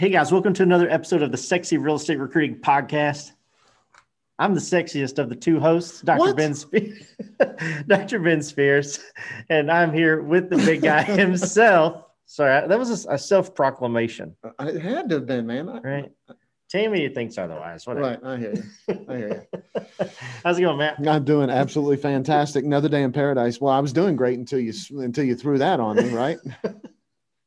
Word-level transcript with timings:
Hey 0.00 0.08
guys, 0.08 0.32
welcome 0.32 0.54
to 0.54 0.62
another 0.62 0.88
episode 0.88 1.20
of 1.20 1.30
the 1.30 1.36
Sexy 1.36 1.76
Real 1.76 1.96
Estate 1.96 2.18
Recruiting 2.18 2.58
Podcast. 2.58 3.32
I'm 4.38 4.54
the 4.54 4.60
sexiest 4.60 5.18
of 5.18 5.28
the 5.28 5.34
two 5.34 5.60
hosts, 5.60 6.00
Dr. 6.00 6.18
What? 6.20 6.36
Ben 6.38 6.54
Spears, 6.54 7.04
Dr. 7.86 8.18
Ben 8.20 8.40
Spears, 8.40 8.98
and 9.50 9.70
I'm 9.70 9.92
here 9.92 10.22
with 10.22 10.48
the 10.48 10.56
big 10.56 10.80
guy 10.80 11.02
himself. 11.18 12.02
Sorry, 12.24 12.66
that 12.66 12.78
was 12.78 13.04
a, 13.04 13.10
a 13.12 13.18
self-proclamation, 13.18 14.34
uh, 14.42 14.64
It 14.68 14.80
had 14.80 15.10
to 15.10 15.16
have 15.16 15.26
been, 15.26 15.46
man. 15.46 15.68
I- 15.68 15.80
right? 15.80 16.12
Tammy 16.70 17.06
thinks 17.10 17.36
otherwise. 17.36 17.86
Whatever. 17.86 18.06
Right. 18.06 18.24
I 18.24 18.36
hear 18.38 18.54
you. 18.54 19.06
I 19.06 19.16
hear 19.18 19.46
you. 19.52 20.08
How's 20.42 20.58
it 20.58 20.62
going, 20.62 20.78
Matt? 20.78 21.06
I'm 21.06 21.24
doing 21.24 21.50
absolutely 21.50 21.98
fantastic. 21.98 22.64
Another 22.64 22.88
day 22.88 23.02
in 23.02 23.12
paradise. 23.12 23.60
Well, 23.60 23.74
I 23.74 23.80
was 23.80 23.92
doing 23.92 24.16
great 24.16 24.38
until 24.38 24.60
you 24.60 24.72
until 24.98 25.24
you 25.24 25.34
threw 25.34 25.58
that 25.58 25.78
on 25.78 25.96
me, 25.96 26.08
right? 26.14 26.38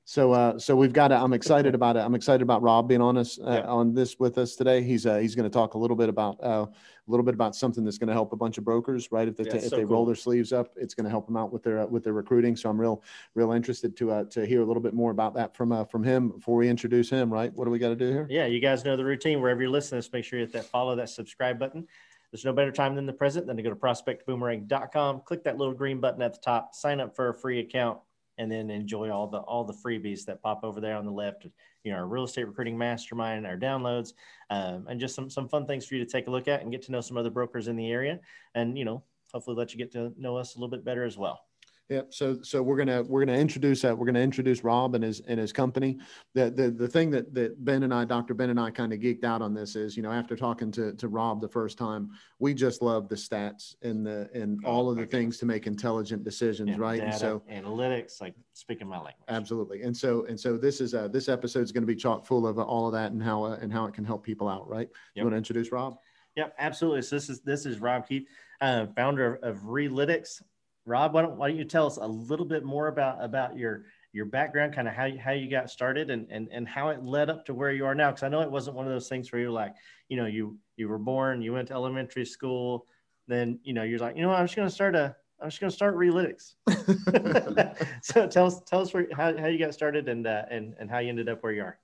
So, 0.06 0.34
uh, 0.34 0.60
so 0.60 0.76
we've 0.76 0.92
got. 0.92 1.10
To, 1.10 1.16
I'm 1.16 1.32
excited 1.32 1.76
about 1.76 1.96
it. 1.96 2.00
I'm 2.00 2.14
excited 2.14 2.42
about 2.42 2.62
Rob 2.62 2.90
being 2.90 3.02
on 3.02 3.18
us 3.18 3.40
uh, 3.40 3.62
Yeah. 3.64 3.72
on 3.72 3.94
this 3.94 4.20
with 4.20 4.38
us 4.38 4.56
today. 4.56 4.84
He's 4.84 5.06
uh, 5.06 5.18
he's 5.18 5.34
going 5.34 5.50
to 5.50 5.54
talk 5.54 5.76
a 5.76 5.78
little 5.78 5.96
bit 5.96 6.10
about 6.10 6.44
uh, 6.44 6.66
a 6.68 7.10
little 7.12 7.24
bit 7.24 7.34
about 7.34 7.56
something 7.56 7.86
that's 7.86 7.98
going 7.98 8.10
to 8.10 8.14
help 8.14 8.34
a 8.34 8.36
bunch 8.36 8.58
of 8.58 8.66
brokers, 8.66 9.14
right? 9.14 9.30
If 9.30 9.38
they 9.38 9.46
Yeah, 9.46 9.56
if 9.56 9.70
so 9.70 9.78
they 9.78 9.86
roll 9.86 10.06
their 10.06 10.16
sleeves 10.16 10.52
up, 10.52 10.74
it's 10.76 10.94
going 10.94 11.06
to 11.06 11.10
help 11.10 11.26
them 11.26 11.38
out 11.38 11.54
with 11.54 11.64
their 11.64 11.80
uh, 11.80 11.86
with 11.86 12.04
their 12.04 12.12
recruiting. 12.12 12.58
So 12.58 12.70
I'm 12.70 12.80
real 12.80 13.02
real 13.34 13.54
interested 13.54 13.96
to 13.98 14.12
uh, 14.12 14.24
to 14.26 14.46
hear 14.46 14.62
a 14.62 14.66
little 14.66 14.84
bit 14.84 14.94
more 14.94 15.12
about 15.12 15.36
that 15.36 15.56
from 15.56 15.72
uh, 15.72 15.86
from 15.86 16.04
him 16.04 16.30
before 16.32 16.58
we 16.58 16.68
introduce 16.68 17.10
him. 17.10 17.32
Right? 17.32 17.54
What 17.54 17.64
do 17.64 17.72
we 17.72 17.80
got 17.80 17.90
to 17.90 17.96
do 17.96 18.12
here? 18.12 18.28
Yeah, 18.30 18.46
you 18.46 18.60
guys 18.60 18.84
know 18.84 18.98
the 18.98 19.06
routine. 19.06 19.42
Wherever 19.42 19.62
you're 19.62 19.72
listening, 19.72 20.02
just 20.02 20.12
make 20.12 20.26
sure 20.26 20.38
you 20.38 20.46
hit 20.46 20.54
that 20.54 20.66
follow, 20.66 20.98
that 20.98 21.10
subscribe 21.10 21.60
button. 21.60 21.88
There's 22.34 22.44
no 22.44 22.52
better 22.52 22.72
time 22.72 22.96
than 22.96 23.06
the 23.06 23.14
present 23.14 23.48
than 23.48 23.56
to 23.56 23.64
go 23.64 23.70
to 23.70 23.76
prospectboomerang.com, 23.76 25.22
click 25.24 25.44
that 25.44 25.58
little 25.58 25.74
green 25.74 26.02
button 26.02 26.22
at 26.24 26.34
the 26.34 26.40
top, 26.40 26.74
sign 26.74 27.00
up 27.00 27.16
for 27.16 27.30
a 27.30 27.34
free 27.34 27.60
account, 27.60 28.00
and 28.38 28.52
then 28.52 28.70
enjoy 28.70 29.10
all 29.10 29.28
the 29.28 29.40
all 29.40 29.64
the 29.64 29.74
freebies 29.74 30.26
that 30.26 30.42
pop 30.42 30.64
over 30.64 30.82
there 30.82 30.96
on 30.96 31.06
the 31.06 31.12
left. 31.12 31.46
You 31.84 31.92
know, 31.92 31.98
our 31.98 32.08
real 32.08 32.24
estate 32.24 32.48
recruiting 32.48 32.78
mastermind, 32.78 33.46
our 33.46 33.58
downloads, 33.58 34.14
um, 34.50 34.88
and 34.90 35.00
just 35.00 35.16
some 35.16 35.30
some 35.30 35.48
fun 35.48 35.66
things 35.66 35.86
for 35.86 35.96
you 35.96 36.04
to 36.04 36.10
take 36.10 36.28
a 36.28 36.32
look 36.32 36.48
at 36.48 36.62
and 36.62 36.72
get 36.72 36.82
to 36.84 36.92
know 36.92 37.02
some 37.02 37.18
other 37.18 37.30
brokers 37.30 37.68
in 37.68 37.76
the 37.76 37.92
area, 37.92 38.20
and 38.56 38.78
you 38.78 38.86
know, 38.86 39.04
hopefully 39.34 39.56
let 39.56 39.74
you 39.74 39.78
get 39.78 39.92
to 39.92 40.14
know 40.18 40.38
us 40.38 40.56
a 40.56 40.58
little 40.58 40.70
bit 40.70 40.86
better 40.86 41.04
as 41.04 41.18
well. 41.18 41.42
Yep. 41.90 42.14
So 42.14 42.42
so 42.42 42.64
we're 42.64 42.78
gonna 42.78 43.04
we're 43.04 43.26
gonna 43.26 43.38
introduce 43.38 43.82
that. 43.82 43.96
we're 43.98 44.06
gonna 44.06 44.20
introduce 44.20 44.64
Rob 44.64 44.96
and 44.96 45.04
his 45.04 45.20
and 45.28 45.40
his 45.40 45.52
company. 45.52 46.00
The 46.34 46.50
the 46.50 46.72
the 46.72 46.88
thing 46.88 47.12
that 47.12 47.34
that 47.34 47.64
Ben 47.66 47.84
and 47.84 47.94
I, 47.94 48.06
Dr. 48.06 48.34
Ben 48.34 48.50
and 48.50 48.60
I, 48.60 48.72
kind 48.72 48.94
of 48.94 49.00
geeked 49.00 49.26
out 49.26 49.42
on 49.42 49.54
this 49.54 49.76
is 49.76 49.98
you 49.98 50.02
know 50.02 50.12
after 50.12 50.36
talking 50.38 50.72
to 50.72 50.94
to 50.94 51.08
Rob 51.10 51.42
the 51.42 51.48
first 51.50 51.78
time, 51.78 52.10
we 52.40 52.54
just 52.54 52.82
love 52.82 53.10
the 53.10 53.16
stats 53.16 53.76
and 53.82 54.06
the 54.06 54.30
and 54.34 54.64
all 54.66 54.90
of 54.90 54.96
the 54.98 55.06
things 55.06 55.38
to 55.40 55.46
make 55.46 55.68
intelligent 55.68 56.24
decisions, 56.24 56.70
Yeah, 56.70 56.76
right? 56.78 57.02
And 57.02 57.14
so 57.14 57.44
analytics, 57.52 58.22
like 58.22 58.34
speaking 58.54 58.88
my 58.88 58.96
language. 58.96 59.16
absolutely. 59.28 59.82
And 59.82 59.96
so 59.96 60.26
and 60.26 60.40
so 60.40 60.58
this 60.58 60.80
is 60.80 60.94
uh 60.94 61.10
this 61.10 61.28
episode 61.28 61.64
is 61.64 61.74
going 61.74 61.84
to 61.84 61.88
be 61.88 61.96
chock 61.96 62.26
full 62.26 62.48
of 62.48 62.60
uh, 62.60 62.64
all 62.64 62.88
of 62.88 62.94
that 62.94 63.12
and 63.12 63.22
how 63.22 63.44
uh, 63.44 63.60
and 63.62 63.72
how 63.74 63.86
it 63.86 63.94
can 63.94 64.06
help 64.06 64.24
people 64.24 64.48
out, 64.48 64.70
right? 64.70 64.88
You 65.16 65.24
want 65.24 65.34
to 65.34 65.38
introduce 65.38 65.72
Rob? 65.72 65.98
Yep, 66.38 66.56
absolutely. 66.58 67.02
So 67.04 67.18
this 67.18 67.30
is 67.30 67.42
this 67.42 67.66
is 67.66 67.80
Rob 67.80 68.08
Keefe, 68.08 68.26
uh, 68.62 68.88
founder 68.96 69.36
of, 69.36 69.58
of 69.58 69.64
Relitix. 69.64 70.42
Rob, 70.86 71.14
why 71.14 71.22
don't, 71.22 71.38
why 71.38 71.50
don't 71.50 71.58
you 71.58 71.66
tell 71.66 71.88
us 71.88 71.98
a 71.98 72.06
little 72.06 72.46
bit 72.46 72.64
more 72.64 72.88
about 72.88 73.24
about 73.24 73.58
your 73.58 73.86
your 74.12 74.26
background, 74.26 74.76
kind 74.76 74.88
of 74.88 74.94
how 74.94 75.06
you, 75.06 75.18
how 75.18 75.32
you 75.32 75.50
got 75.50 75.70
started, 75.70 76.10
and 76.10 76.28
and 76.30 76.50
and 76.52 76.68
how 76.68 76.90
it 76.90 77.04
led 77.04 77.30
up 77.30 77.46
to 77.46 77.54
where 77.54 77.72
you 77.72 77.86
are 77.86 77.96
now? 77.96 78.12
Because 78.12 78.24
I 78.24 78.30
know 78.30 78.42
it 78.42 78.52
wasn't 78.52 78.76
one 78.76 78.86
of 78.86 78.92
those 78.92 79.10
things 79.10 79.32
where 79.32 79.42
you're 79.42 79.52
like, 79.52 79.74
you 80.10 80.18
know, 80.18 80.26
you 80.26 80.58
you 80.76 80.90
were 80.90 81.00
born, 81.00 81.42
you 81.42 81.54
went 81.54 81.70
to 81.70 81.74
elementary 81.74 82.26
school, 82.26 82.86
then 83.28 83.60
you 83.64 83.74
know 83.74 83.84
you're 83.84 84.00
like, 84.00 84.16
you 84.16 84.22
know, 84.22 84.30
what, 84.30 84.40
I'm 84.40 84.46
just 84.46 84.56
going 84.56 84.68
to 84.68 84.74
start 84.74 84.96
a 84.96 85.16
I'm 85.42 85.50
just 85.50 85.60
going 85.60 85.70
to 85.70 85.76
start 85.76 85.96
Relitix. 85.96 86.56
so 88.02 88.28
tell 88.28 88.46
us 88.46 88.62
tell 88.66 88.82
us 88.82 88.94
where, 88.94 89.08
how, 89.14 89.38
how 89.38 89.48
you 89.48 89.60
got 89.60 89.74
started 89.74 90.08
and 90.08 90.26
uh, 90.26 90.44
and 90.50 90.74
and 90.80 90.90
how 90.90 91.00
you 91.00 91.10
ended 91.10 91.28
up 91.28 91.44
where 91.44 91.52
you 91.52 91.62
are. 91.62 91.80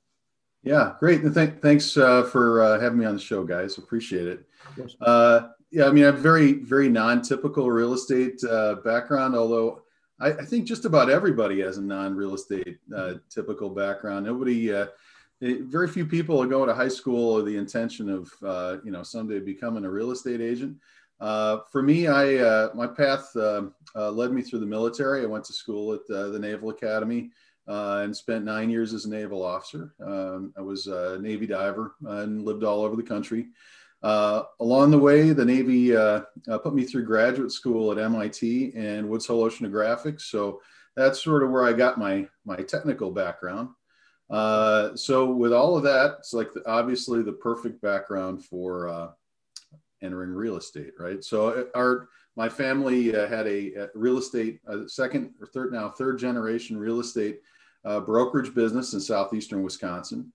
Yeah, 0.63 0.95
great. 0.99 1.21
And 1.21 1.33
th- 1.33 1.55
thanks 1.61 1.95
uh, 1.97 2.23
for 2.23 2.61
uh, 2.61 2.79
having 2.79 2.99
me 2.99 3.05
on 3.05 3.15
the 3.15 3.21
show, 3.21 3.43
guys. 3.43 3.77
Appreciate 3.77 4.27
it. 4.27 4.45
Yeah, 5.71 5.85
I 5.85 5.91
mean, 5.91 6.03
I 6.03 6.07
have 6.07 6.17
a 6.17 6.21
very, 6.21 6.53
very 6.53 6.89
non-typical 6.89 7.69
real 7.69 7.93
estate 7.93 8.43
uh, 8.43 8.75
background, 8.83 9.35
although 9.35 9.83
I, 10.19 10.29
I 10.29 10.45
think 10.45 10.65
just 10.65 10.85
about 10.85 11.09
everybody 11.09 11.61
has 11.61 11.77
a 11.77 11.81
non-real 11.81 12.33
estate 12.33 12.79
uh, 12.95 13.15
typical 13.29 13.69
background. 13.69 14.25
Nobody, 14.25 14.73
uh, 14.73 14.87
eh, 15.43 15.57
very 15.61 15.87
few 15.87 16.07
people 16.07 16.43
go 16.45 16.65
to 16.65 16.73
high 16.73 16.87
school 16.87 17.35
with 17.35 17.45
the 17.45 17.55
intention 17.55 18.09
of, 18.09 18.33
uh, 18.43 18.77
you 18.83 18.89
know, 18.89 19.03
someday 19.03 19.39
becoming 19.39 19.85
a 19.85 19.89
real 19.89 20.11
estate 20.11 20.41
agent. 20.41 20.75
Uh, 21.19 21.59
for 21.71 21.83
me, 21.83 22.07
I 22.07 22.37
uh, 22.37 22.69
my 22.73 22.87
path 22.87 23.35
led 23.35 24.31
me 24.31 24.41
through 24.41 24.59
the 24.59 24.65
military. 24.65 25.21
I 25.21 25.27
went 25.27 25.43
to 25.45 25.53
school 25.53 25.93
at 25.93 26.01
uh, 26.09 26.29
the 26.29 26.39
Naval 26.39 26.69
Academy 26.69 27.29
uh, 27.67 28.01
and 28.03 28.15
spent 28.15 28.43
nine 28.43 28.69
years 28.69 28.93
as 28.93 29.05
a 29.05 29.09
naval 29.09 29.45
officer. 29.45 29.93
Um, 30.03 30.53
I 30.57 30.61
was 30.61 30.87
a 30.87 31.19
Navy 31.21 31.45
diver 31.45 31.93
and 32.05 32.43
lived 32.43 32.63
all 32.63 32.83
over 32.83 32.95
the 32.95 33.03
country. 33.03 33.49
Uh, 34.01 34.43
along 34.61 34.91
the 34.91 34.97
way, 34.97 35.33
the 35.33 35.43
Navy 35.43 35.95
uh, 35.95 36.21
uh, 36.49 36.57
put 36.59 36.73
me 36.73 36.83
through 36.83 37.05
graduate 37.05 37.51
school 37.51 37.91
at 37.91 37.97
MIT 37.97 38.73
and 38.75 39.07
Woods 39.07 39.25
Hole 39.25 39.43
Oceanographics. 39.43 40.21
So 40.21 40.61
that's 40.95 41.21
sort 41.21 41.43
of 41.43 41.49
where 41.51 41.65
I 41.65 41.73
got 41.73 41.97
my 41.97 42.27
my 42.45 42.57
technical 42.57 43.11
background. 43.11 43.69
Uh, 44.29 44.95
so 44.95 45.31
with 45.31 45.51
all 45.51 45.75
of 45.75 45.83
that, 45.83 46.17
it's 46.19 46.33
like 46.33 46.53
the, 46.53 46.67
obviously 46.69 47.23
the 47.23 47.33
perfect 47.33 47.81
background 47.81 48.45
for 48.45 48.87
uh, 48.87 49.09
entering 50.01 50.29
real 50.29 50.55
estate, 50.55 50.93
right? 50.97 51.23
So 51.23 51.49
uh, 51.49 51.63
our 51.75 52.07
my 52.37 52.47
family 52.47 53.11
had 53.11 53.47
a, 53.47 53.73
a 53.73 53.89
real 53.95 54.17
estate 54.17 54.61
second 54.87 55.33
or 55.41 55.47
third 55.47 55.73
now 55.73 55.89
third 55.89 56.19
generation 56.19 56.77
real 56.77 57.01
estate 57.01 57.41
brokerage 57.83 58.53
business 58.55 58.93
in 58.93 59.01
southeastern 59.01 59.61
Wisconsin. 59.61 60.31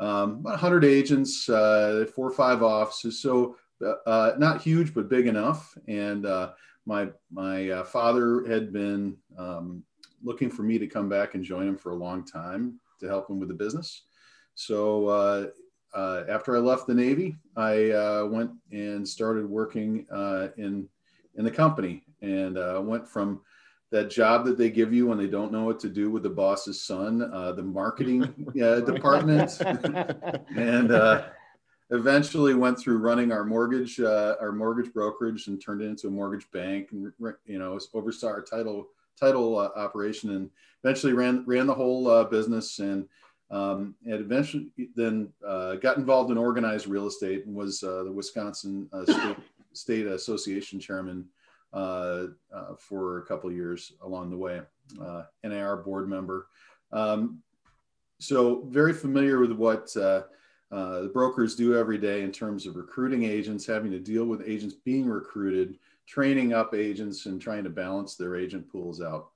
Um, 0.00 0.40
about 0.40 0.52
100 0.52 0.84
agents, 0.84 1.48
uh, 1.48 2.06
four 2.14 2.28
or 2.28 2.32
five 2.32 2.62
offices, 2.62 3.20
so 3.20 3.56
uh, 3.84 3.94
uh, 4.06 4.34
not 4.38 4.62
huge 4.62 4.94
but 4.94 5.08
big 5.08 5.26
enough. 5.26 5.76
And 5.86 6.26
uh, 6.26 6.52
my 6.86 7.08
my 7.30 7.70
uh, 7.70 7.84
father 7.84 8.44
had 8.46 8.72
been 8.72 9.16
um, 9.36 9.82
looking 10.22 10.50
for 10.50 10.62
me 10.62 10.78
to 10.78 10.86
come 10.86 11.08
back 11.08 11.34
and 11.34 11.44
join 11.44 11.68
him 11.68 11.76
for 11.76 11.90
a 11.90 11.96
long 11.96 12.24
time 12.24 12.78
to 13.00 13.06
help 13.06 13.28
him 13.30 13.38
with 13.38 13.48
the 13.48 13.54
business. 13.54 14.04
So 14.54 15.06
uh, 15.94 16.24
after 16.28 16.56
I 16.56 16.60
left 16.60 16.86
the 16.86 16.94
Navy, 16.94 17.36
I 17.56 18.22
went 18.22 18.50
and 18.72 19.08
started 19.08 19.48
working 19.48 20.06
in 20.56 20.88
in 21.36 21.44
the 21.44 21.50
company, 21.50 22.02
and 22.22 22.56
went 22.86 23.08
from 23.08 23.40
that 23.90 24.10
job 24.10 24.44
that 24.44 24.58
they 24.58 24.70
give 24.70 24.92
you 24.92 25.06
when 25.06 25.18
they 25.18 25.26
don't 25.26 25.52
know 25.52 25.64
what 25.64 25.80
to 25.80 25.88
do 25.88 26.10
with 26.10 26.22
the 26.22 26.30
boss's 26.30 26.84
son, 26.84 27.22
uh, 27.32 27.52
the 27.52 27.62
marketing 27.62 28.22
uh, 28.62 28.80
department, 28.80 29.58
and 30.56 30.92
uh, 30.92 31.24
eventually 31.90 32.54
went 32.54 32.78
through 32.78 32.98
running 32.98 33.32
our 33.32 33.44
mortgage 33.44 33.98
uh, 34.00 34.36
our 34.40 34.52
mortgage 34.52 34.92
brokerage 34.92 35.46
and 35.46 35.62
turned 35.62 35.80
it 35.80 35.86
into 35.86 36.08
a 36.08 36.10
mortgage 36.10 36.50
bank, 36.50 36.88
and 36.92 37.12
you 37.46 37.58
know 37.58 37.78
oversaw 37.94 38.28
our 38.28 38.42
title 38.42 38.88
title 39.18 39.58
uh, 39.58 39.70
operation, 39.76 40.30
and 40.30 40.50
eventually 40.84 41.14
ran 41.14 41.44
ran 41.46 41.66
the 41.66 41.74
whole 41.74 42.08
uh, 42.08 42.24
business 42.24 42.78
and. 42.78 43.08
Um, 43.50 43.94
and 44.04 44.20
eventually 44.20 44.66
then 44.94 45.30
uh, 45.42 45.76
got 45.76 45.96
involved 45.96 46.30
in 46.30 46.36
organized 46.36 46.86
real 46.86 47.06
estate 47.06 47.46
and 47.46 47.54
was 47.54 47.82
uh, 47.82 48.02
the 48.04 48.12
Wisconsin 48.12 48.86
uh, 48.92 49.04
State, 49.04 49.36
State 49.72 50.06
Association 50.06 50.78
chairman 50.78 51.24
for 51.72 53.18
a 53.18 53.26
couple 53.26 53.50
years 53.52 53.92
along 54.02 54.30
the 54.30 54.36
way, 54.36 54.60
uh, 55.00 55.22
NAR 55.44 55.76
board 55.76 56.08
member. 56.08 56.48
Um, 56.92 57.42
so 58.20 58.64
very 58.68 58.92
familiar 58.92 59.38
with 59.38 59.52
what 59.52 59.94
uh, 59.96 60.22
uh, 60.70 61.02
the 61.02 61.10
brokers 61.12 61.54
do 61.54 61.76
every 61.76 61.98
day 61.98 62.22
in 62.22 62.32
terms 62.32 62.66
of 62.66 62.76
recruiting 62.76 63.24
agents, 63.24 63.64
having 63.66 63.90
to 63.90 63.98
deal 63.98 64.24
with 64.24 64.42
agents 64.46 64.74
being 64.74 65.08
recruited, 65.08 65.78
training 66.06 66.52
up 66.52 66.74
agents, 66.74 67.26
and 67.26 67.40
trying 67.40 67.64
to 67.64 67.70
balance 67.70 68.16
their 68.16 68.36
agent 68.36 68.70
pools 68.70 69.00
out. 69.00 69.28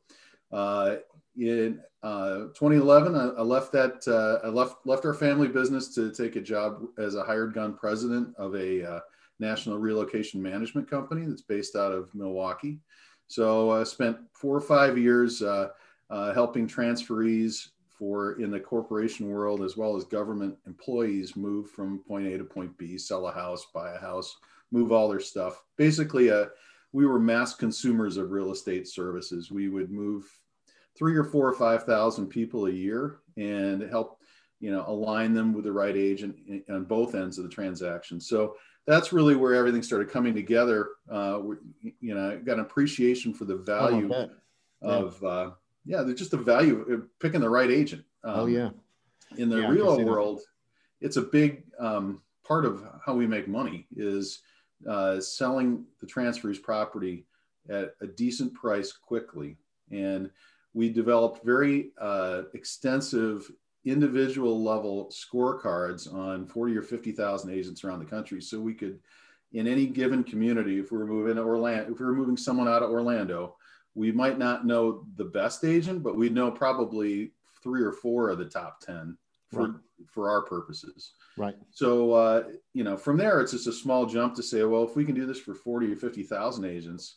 Uh, 0.50 0.96
in 1.38 1.80
uh, 2.02 2.48
2011, 2.54 3.14
I, 3.14 3.28
I 3.28 3.42
left 3.42 3.72
that. 3.72 4.06
Uh, 4.06 4.46
I 4.46 4.50
left 4.50 4.84
left 4.84 5.06
our 5.06 5.14
family 5.14 5.48
business 5.48 5.94
to 5.94 6.12
take 6.12 6.36
a 6.36 6.40
job 6.42 6.84
as 6.98 7.14
a 7.14 7.22
hired 7.22 7.54
gun 7.54 7.74
president 7.74 8.34
of 8.36 8.54
a 8.54 8.96
uh, 8.96 9.00
national 9.42 9.76
relocation 9.76 10.40
management 10.40 10.88
company 10.88 11.26
that's 11.26 11.42
based 11.42 11.76
out 11.76 11.92
of 11.92 12.14
Milwaukee. 12.14 12.78
So 13.26 13.70
I 13.70 13.82
spent 13.84 14.16
four 14.32 14.56
or 14.56 14.60
five 14.60 14.96
years 14.96 15.42
uh, 15.42 15.68
uh, 16.08 16.32
helping 16.32 16.66
transferees 16.66 17.68
for 17.88 18.40
in 18.40 18.50
the 18.50 18.60
corporation 18.60 19.28
world 19.28 19.62
as 19.62 19.76
well 19.76 19.96
as 19.96 20.04
government 20.04 20.56
employees 20.66 21.36
move 21.36 21.70
from 21.70 21.98
point 22.00 22.26
A 22.26 22.38
to 22.38 22.44
point 22.44 22.76
B, 22.78 22.96
sell 22.96 23.26
a 23.26 23.32
house, 23.32 23.66
buy 23.74 23.92
a 23.92 23.98
house, 23.98 24.36
move 24.70 24.92
all 24.92 25.08
their 25.08 25.20
stuff. 25.20 25.62
Basically, 25.76 26.30
uh, 26.30 26.46
we 26.92 27.06
were 27.06 27.18
mass 27.18 27.54
consumers 27.54 28.16
of 28.16 28.30
real 28.30 28.52
estate 28.52 28.86
services. 28.88 29.50
We 29.50 29.68
would 29.68 29.90
move 29.90 30.24
three 30.96 31.16
or 31.16 31.24
four 31.24 31.48
or 31.48 31.54
five 31.54 31.84
thousand 31.84 32.28
people 32.28 32.66
a 32.66 32.70
year 32.70 33.18
and 33.36 33.82
help 33.82 34.18
you 34.60 34.70
know 34.70 34.84
align 34.86 35.34
them 35.34 35.52
with 35.52 35.64
the 35.64 35.72
right 35.72 35.96
agent 35.96 36.36
on 36.70 36.84
both 36.84 37.14
ends 37.14 37.38
of 37.38 37.44
the 37.44 37.50
transaction 37.50 38.20
so 38.20 38.54
that's 38.87 39.12
really 39.12 39.37
where 39.37 39.55
everything 39.55 39.82
started 39.82 40.11
coming 40.11 40.34
together 40.34 40.90
uh, 41.11 41.38
we- 41.43 41.93
you 42.00 42.14
know 42.14 42.32
I 42.32 42.37
got 42.37 42.55
an 42.55 42.61
appreciation 42.61 43.32
for 43.34 43.44
the 43.44 43.56
value 43.56 44.08
bet. 44.08 44.31
Yeah. 44.82 44.88
of 44.88 45.25
uh, 45.25 45.50
yeah 45.84 46.05
just 46.14 46.31
the 46.32 46.37
value 46.37 46.81
of 46.93 47.19
picking 47.20 47.40
the 47.40 47.50
right 47.50 47.70
agent 47.70 48.05
Oh 48.25 48.44
Um, 48.44 48.50
yeah. 48.52 48.70
In 49.38 49.49
the 49.49 49.61
Yeah, 49.62 49.69
real 49.70 49.96
see 49.96 50.05
that. 50.05 50.11
world, 50.11 50.43
it's 51.00 51.17
a 51.17 51.23
big 51.23 51.64
um, 51.81 52.20
part 52.44 52.64
of 52.64 52.84
how 53.05 53.14
we 53.17 53.26
make 53.26 53.49
money 53.49 53.87
is 53.96 54.43
uh, 54.87 55.19
selling 55.20 55.84
the 56.00 56.06
transfers 56.06 56.58
property 56.58 57.26
at 57.69 57.94
a 58.00 58.06
decent 58.06 58.52
price 58.55 58.93
quickly. 58.93 59.56
And 59.90 60.31
we 60.75 60.88
developed 60.90 61.44
very 61.44 61.90
uh, 61.99 62.43
extensive 62.55 63.50
individual 63.84 64.62
level 64.62 65.11
scorecards 65.12 66.12
on 66.12 66.46
40 66.46 66.76
or 66.76 66.82
50,000 66.82 67.50
agents 67.50 67.84
around 67.84 67.99
the 67.99 68.05
country. 68.05 68.40
So 68.40 68.61
we 68.61 68.75
could, 68.75 69.00
in 69.52 69.67
any 69.67 69.87
given 69.87 70.23
community, 70.25 70.79
if 70.79 70.93
we 70.93 70.99
were 70.99 71.06
moving 71.06 71.37
to 71.37 71.43
Orlando, 71.43 71.93
if 71.93 71.99
we 71.99 72.06
were 72.06 72.14
moving 72.14 72.37
someone 72.37 72.69
out 72.69 72.82
of 72.82 72.90
Orlando, 72.90 73.56
we 73.94 74.12
might 74.12 74.38
not 74.38 74.67
know 74.67 75.05
the 75.17 75.25
best 75.25 75.64
agent, 75.64 76.02
but 76.02 76.17
we'd 76.17 76.34
know 76.34 76.50
probably 76.50 77.32
three 77.62 77.82
or 77.82 77.93
four 77.93 78.31
of 78.31 78.38
the 78.38 78.44
top 78.44 78.81
10 78.81 79.17
for, 79.50 79.69
Right. 79.69 79.81
for 80.06 80.31
our 80.31 80.43
purposes. 80.43 81.12
Right. 81.37 81.56
So, 81.70 82.12
uh, 82.12 82.44
you 82.73 82.84
know, 82.84 82.96
from 82.96 83.17
there, 83.17 83.40
it's 83.40 83.52
just 83.52 83.67
a 83.67 83.73
small 83.73 84.06
jump 84.06 84.34
to 84.37 84.43
say, 84.43 84.62
well, 84.64 84.84
if 84.84 84.96
we 84.96 85.05
can 85.05 85.14
do 85.14 85.26
this 85.26 85.38
for 85.40 85.55
40 85.55 85.93
or 85.93 85.96
50,000 85.96 86.64
agents, 86.64 87.17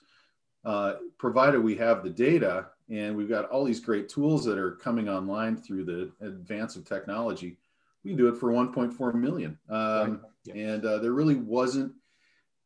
uh, 0.65 0.95
provided 1.17 1.59
we 1.59 1.75
have 1.75 2.03
the 2.03 2.09
data 2.09 2.67
and 2.89 3.15
we've 3.15 3.29
got 3.29 3.49
all 3.49 3.63
these 3.63 3.79
great 3.79 4.09
tools 4.09 4.45
that 4.45 4.57
are 4.57 4.71
coming 4.71 5.09
online 5.09 5.57
through 5.57 5.85
the 5.85 6.11
advance 6.25 6.75
of 6.75 6.85
technology, 6.85 7.57
we 8.03 8.11
can 8.11 8.17
do 8.17 8.27
it 8.27 8.37
for 8.37 8.51
1.4 8.51 9.13
million. 9.15 9.57
Um, 9.69 10.21
Yeah. 10.45 10.53
And 10.53 10.85
uh, 10.85 10.99
there 10.99 11.13
really 11.13 11.35
wasn't 11.35 11.91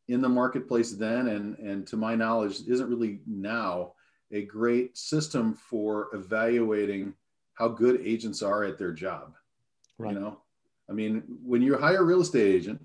in 0.09 0.21
the 0.21 0.29
marketplace 0.29 0.91
then, 0.91 1.27
and, 1.27 1.57
and 1.59 1.87
to 1.87 1.95
my 1.95 2.15
knowledge, 2.15 2.61
isn't 2.67 2.89
really 2.89 3.21
now 3.25 3.93
a 4.31 4.43
great 4.43 4.97
system 4.97 5.53
for 5.53 6.09
evaluating 6.13 7.13
how 7.53 7.69
good 7.69 8.01
agents 8.03 8.41
are 8.41 8.63
at 8.63 8.77
their 8.77 8.91
job. 8.91 9.35
Right. 9.97 10.13
You 10.13 10.19
know, 10.19 10.37
I 10.89 10.93
mean, 10.93 11.23
when 11.43 11.61
you 11.61 11.77
hire 11.77 11.99
a 11.99 12.03
real 12.03 12.21
estate 12.21 12.53
agent, 12.53 12.81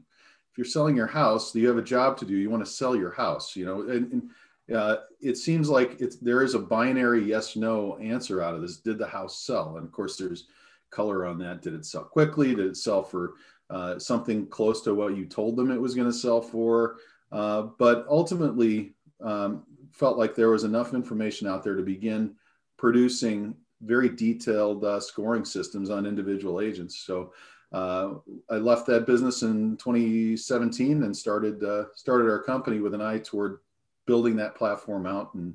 if 0.52 0.58
you're 0.58 0.64
selling 0.64 0.96
your 0.96 1.06
house, 1.06 1.54
you 1.54 1.66
have 1.66 1.78
a 1.78 1.82
job 1.82 2.16
to 2.18 2.24
do. 2.24 2.36
You 2.36 2.50
want 2.50 2.64
to 2.64 2.70
sell 2.70 2.94
your 2.94 3.10
house. 3.10 3.56
You 3.56 3.66
know, 3.66 3.80
and, 3.82 4.12
and 4.12 4.30
uh, 4.72 4.96
it 5.20 5.36
seems 5.36 5.68
like 5.68 6.00
it's 6.00 6.16
there 6.16 6.42
is 6.42 6.54
a 6.54 6.58
binary 6.58 7.22
yes 7.24 7.56
no 7.56 7.98
answer 7.98 8.42
out 8.42 8.54
of 8.54 8.62
this. 8.62 8.78
Did 8.78 8.98
the 8.98 9.06
house 9.06 9.38
sell? 9.40 9.76
And 9.76 9.84
of 9.84 9.92
course, 9.92 10.16
there's 10.16 10.46
color 10.90 11.26
on 11.26 11.38
that. 11.38 11.62
Did 11.62 11.74
it 11.74 11.84
sell 11.84 12.04
quickly? 12.04 12.54
Did 12.54 12.66
it 12.66 12.76
sell 12.76 13.02
for 13.02 13.34
uh, 13.70 13.98
something 13.98 14.46
close 14.46 14.82
to 14.82 14.94
what 14.94 15.16
you 15.16 15.26
told 15.26 15.56
them 15.56 15.70
it 15.70 15.80
was 15.80 15.94
going 15.94 16.08
to 16.08 16.16
sell 16.16 16.40
for? 16.40 16.96
Uh, 17.30 17.62
but 17.78 18.06
ultimately, 18.08 18.92
um, 19.22 19.64
felt 19.92 20.16
like 20.18 20.34
there 20.34 20.50
was 20.50 20.64
enough 20.64 20.94
information 20.94 21.46
out 21.46 21.62
there 21.62 21.76
to 21.76 21.82
begin 21.82 22.34
producing 22.76 23.54
very 23.82 24.08
detailed 24.08 24.84
uh, 24.84 24.98
scoring 24.98 25.44
systems 25.44 25.90
on 25.90 26.06
individual 26.06 26.60
agents. 26.60 27.00
So 27.00 27.32
uh, 27.72 28.14
I 28.50 28.56
left 28.56 28.86
that 28.86 29.06
business 29.06 29.42
in 29.42 29.76
2017 29.76 31.02
and 31.02 31.16
started 31.16 31.62
uh, 31.62 31.84
started 31.94 32.30
our 32.30 32.42
company 32.42 32.80
with 32.80 32.94
an 32.94 33.02
eye 33.02 33.18
toward 33.18 33.58
building 34.06 34.36
that 34.36 34.56
platform 34.56 35.06
out 35.06 35.34
and 35.34 35.54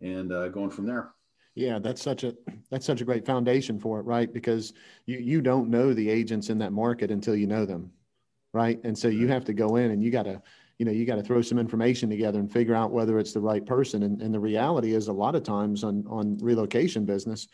and 0.00 0.32
uh, 0.32 0.48
going 0.48 0.70
from 0.70 0.86
there. 0.86 1.10
Yeah, 1.54 1.80
that's 1.80 2.02
such 2.02 2.22
a 2.22 2.34
that's 2.70 2.86
such 2.86 3.00
a 3.00 3.04
great 3.04 3.26
foundation 3.26 3.80
for 3.80 3.98
it, 3.98 4.04
right? 4.04 4.32
Because 4.32 4.72
you 5.06 5.18
you 5.18 5.40
don't 5.40 5.68
know 5.68 5.92
the 5.92 6.08
agents 6.08 6.50
in 6.50 6.58
that 6.58 6.72
market 6.72 7.10
until 7.10 7.34
you 7.34 7.46
know 7.46 7.66
them, 7.66 7.90
right? 8.52 8.80
And 8.84 8.96
so 8.96 9.08
you 9.08 9.26
have 9.28 9.44
to 9.46 9.52
go 9.52 9.76
in 9.76 9.90
and 9.90 10.02
you 10.02 10.10
got 10.10 10.24
to 10.24 10.40
you 10.78 10.86
know 10.86 10.92
you 10.92 11.04
got 11.04 11.16
to 11.16 11.22
throw 11.22 11.42
some 11.42 11.58
information 11.58 12.08
together 12.08 12.38
and 12.38 12.52
figure 12.52 12.76
out 12.76 12.92
whether 12.92 13.18
it's 13.18 13.32
the 13.32 13.40
right 13.40 13.66
person. 13.66 14.04
And, 14.04 14.22
and 14.22 14.32
the 14.32 14.38
reality 14.38 14.94
is, 14.94 15.08
a 15.08 15.12
lot 15.12 15.34
of 15.34 15.42
times 15.42 15.82
on 15.82 16.04
on 16.08 16.38
relocation 16.38 17.04
business, 17.04 17.48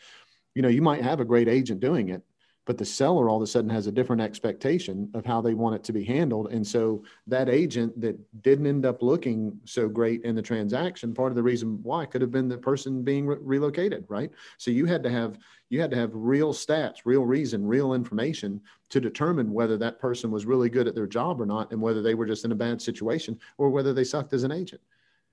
you 0.53 0.61
know, 0.61 0.69
you 0.69 0.83
might 0.83 1.01
have 1.01 1.19
a 1.19 1.25
great 1.25 1.47
agent 1.47 1.79
doing 1.79 2.09
it, 2.09 2.21
but 2.65 2.77
the 2.77 2.85
seller 2.85 3.29
all 3.29 3.37
of 3.37 3.43
a 3.43 3.47
sudden 3.47 3.69
has 3.69 3.87
a 3.87 3.91
different 3.91 4.21
expectation 4.21 5.09
of 5.13 5.25
how 5.25 5.39
they 5.39 5.53
want 5.53 5.75
it 5.75 5.83
to 5.83 5.93
be 5.93 6.03
handled. 6.03 6.51
And 6.51 6.65
so 6.65 7.03
that 7.27 7.47
agent 7.47 7.99
that 8.01 8.17
didn't 8.41 8.65
end 8.65 8.85
up 8.85 9.01
looking 9.01 9.59
so 9.65 9.87
great 9.87 10.23
in 10.23 10.35
the 10.35 10.41
transaction 10.41 11.13
part 11.13 11.31
of 11.31 11.35
the 11.35 11.43
reason 11.43 11.79
why 11.83 12.05
could 12.05 12.21
have 12.21 12.31
been 12.31 12.49
the 12.49 12.57
person 12.57 13.03
being 13.03 13.27
re- 13.27 13.37
relocated 13.39 14.05
right? 14.07 14.31
So 14.57 14.71
you 14.71 14.85
had 14.85 15.03
to 15.03 15.09
have 15.09 15.37
you 15.69 15.79
had 15.79 15.91
to 15.91 15.97
have 15.97 16.11
real 16.13 16.53
stats 16.53 17.01
real 17.05 17.25
reason 17.25 17.65
real 17.65 17.93
information 17.93 18.61
to 18.89 18.99
determine 18.99 19.51
whether 19.51 19.77
that 19.77 19.99
person 19.99 20.31
was 20.31 20.45
really 20.45 20.69
good 20.69 20.87
at 20.87 20.95
their 20.95 21.07
job 21.07 21.41
or 21.41 21.45
not 21.45 21.71
and 21.71 21.81
whether 21.81 22.01
they 22.01 22.15
were 22.15 22.25
just 22.25 22.45
in 22.45 22.51
a 22.51 22.55
bad 22.55 22.81
situation 22.81 23.39
or 23.57 23.69
whether 23.69 23.93
they 23.93 24.03
sucked 24.03 24.33
as 24.33 24.43
an 24.43 24.51
agent 24.51 24.81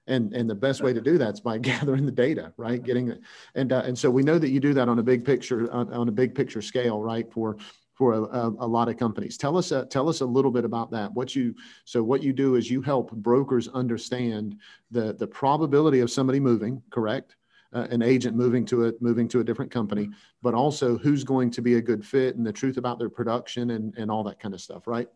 and 0.06 0.32
and 0.34 0.48
the 0.48 0.54
best 0.54 0.82
way 0.82 0.92
to 0.92 1.00
do 1.00 1.18
that 1.18 1.34
is 1.34 1.40
by 1.40 1.58
gathering 1.70 2.06
the 2.06 2.12
data 2.12 2.52
right? 2.56 2.82
Getting 2.82 3.08
it. 3.08 3.20
And 3.54 3.72
uh, 3.72 3.82
and 3.84 3.98
so 3.98 4.10
we 4.10 4.22
know 4.22 4.38
that 4.38 4.50
you 4.50 4.60
do 4.60 4.74
that 4.74 4.88
on 4.88 4.98
a 4.98 5.02
big 5.02 5.24
picture 5.24 5.70
on, 5.72 5.92
on 5.92 6.08
a 6.08 6.12
big 6.12 6.34
picture 6.34 6.62
scale 6.62 7.00
right 7.00 7.30
for 7.32 7.56
for 7.94 8.14
a, 8.14 8.22
a, 8.22 8.48
a 8.48 8.66
lot 8.66 8.88
of 8.88 8.96
companies. 8.96 9.36
Tell 9.36 9.56
us 9.56 9.70
uh, 9.72 9.84
tell 9.84 10.08
us 10.08 10.20
a 10.20 10.26
little 10.26 10.50
bit 10.50 10.64
about 10.64 10.90
that. 10.92 11.12
What 11.12 11.36
you 11.36 11.54
so 11.84 12.02
what 12.02 12.22
you 12.22 12.32
do 12.32 12.56
is 12.56 12.70
you 12.70 12.82
help 12.82 13.12
brokers 13.12 13.68
understand 13.68 14.56
the 14.90 15.14
the 15.14 15.26
probability 15.26 16.00
of 16.00 16.10
somebody 16.10 16.40
moving 16.40 16.82
correct? 16.90 17.36
Uh, 17.74 17.86
an 17.90 18.02
agent 18.02 18.36
moving 18.36 18.66
to 18.66 18.86
a 18.88 18.92
moving 19.00 19.26
to 19.26 19.40
a 19.40 19.44
different 19.44 19.70
company 19.70 20.06
but 20.42 20.52
also 20.52 20.98
who's 20.98 21.24
going 21.24 21.50
to 21.50 21.62
be 21.62 21.76
a 21.76 21.80
good 21.80 22.04
fit 22.04 22.36
and 22.36 22.46
the 22.46 22.52
truth 22.52 22.76
about 22.76 22.98
their 22.98 23.08
production 23.08 23.70
and 23.70 23.96
and 23.96 24.10
all 24.10 24.22
that 24.22 24.38
kind 24.38 24.52
of 24.52 24.60
stuff 24.60 24.86
right 24.86 25.08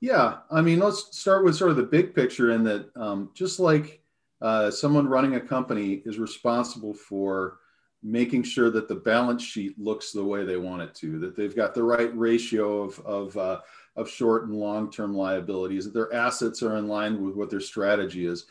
Yeah, 0.00 0.38
I 0.50 0.60
mean, 0.60 0.78
let's 0.78 1.18
start 1.18 1.44
with 1.44 1.56
sort 1.56 1.70
of 1.70 1.76
the 1.76 1.82
big 1.82 2.14
picture 2.14 2.52
in 2.52 2.62
that 2.64 2.90
um, 2.96 3.30
just 3.34 3.58
like 3.58 4.00
uh, 4.40 4.70
someone 4.70 5.08
running 5.08 5.34
a 5.34 5.40
company 5.40 6.02
is 6.04 6.18
responsible 6.18 6.94
for 6.94 7.58
making 8.02 8.44
sure 8.44 8.70
that 8.70 8.86
the 8.86 8.94
balance 8.94 9.42
sheet 9.42 9.76
looks 9.76 10.12
the 10.12 10.24
way 10.24 10.44
they 10.44 10.56
want 10.56 10.82
it 10.82 10.94
to, 10.94 11.18
that 11.18 11.34
they've 11.34 11.56
got 11.56 11.74
the 11.74 11.82
right 11.82 12.16
ratio 12.16 12.82
of, 12.82 13.00
of, 13.00 13.36
uh, 13.36 13.60
of 13.96 14.08
short 14.08 14.46
and 14.46 14.54
long 14.54 14.88
term 14.90 15.12
liabilities, 15.14 15.84
that 15.84 15.94
their 15.94 16.12
assets 16.14 16.62
are 16.62 16.76
in 16.76 16.86
line 16.86 17.20
with 17.24 17.34
what 17.34 17.50
their 17.50 17.60
strategy 17.60 18.26
is. 18.26 18.46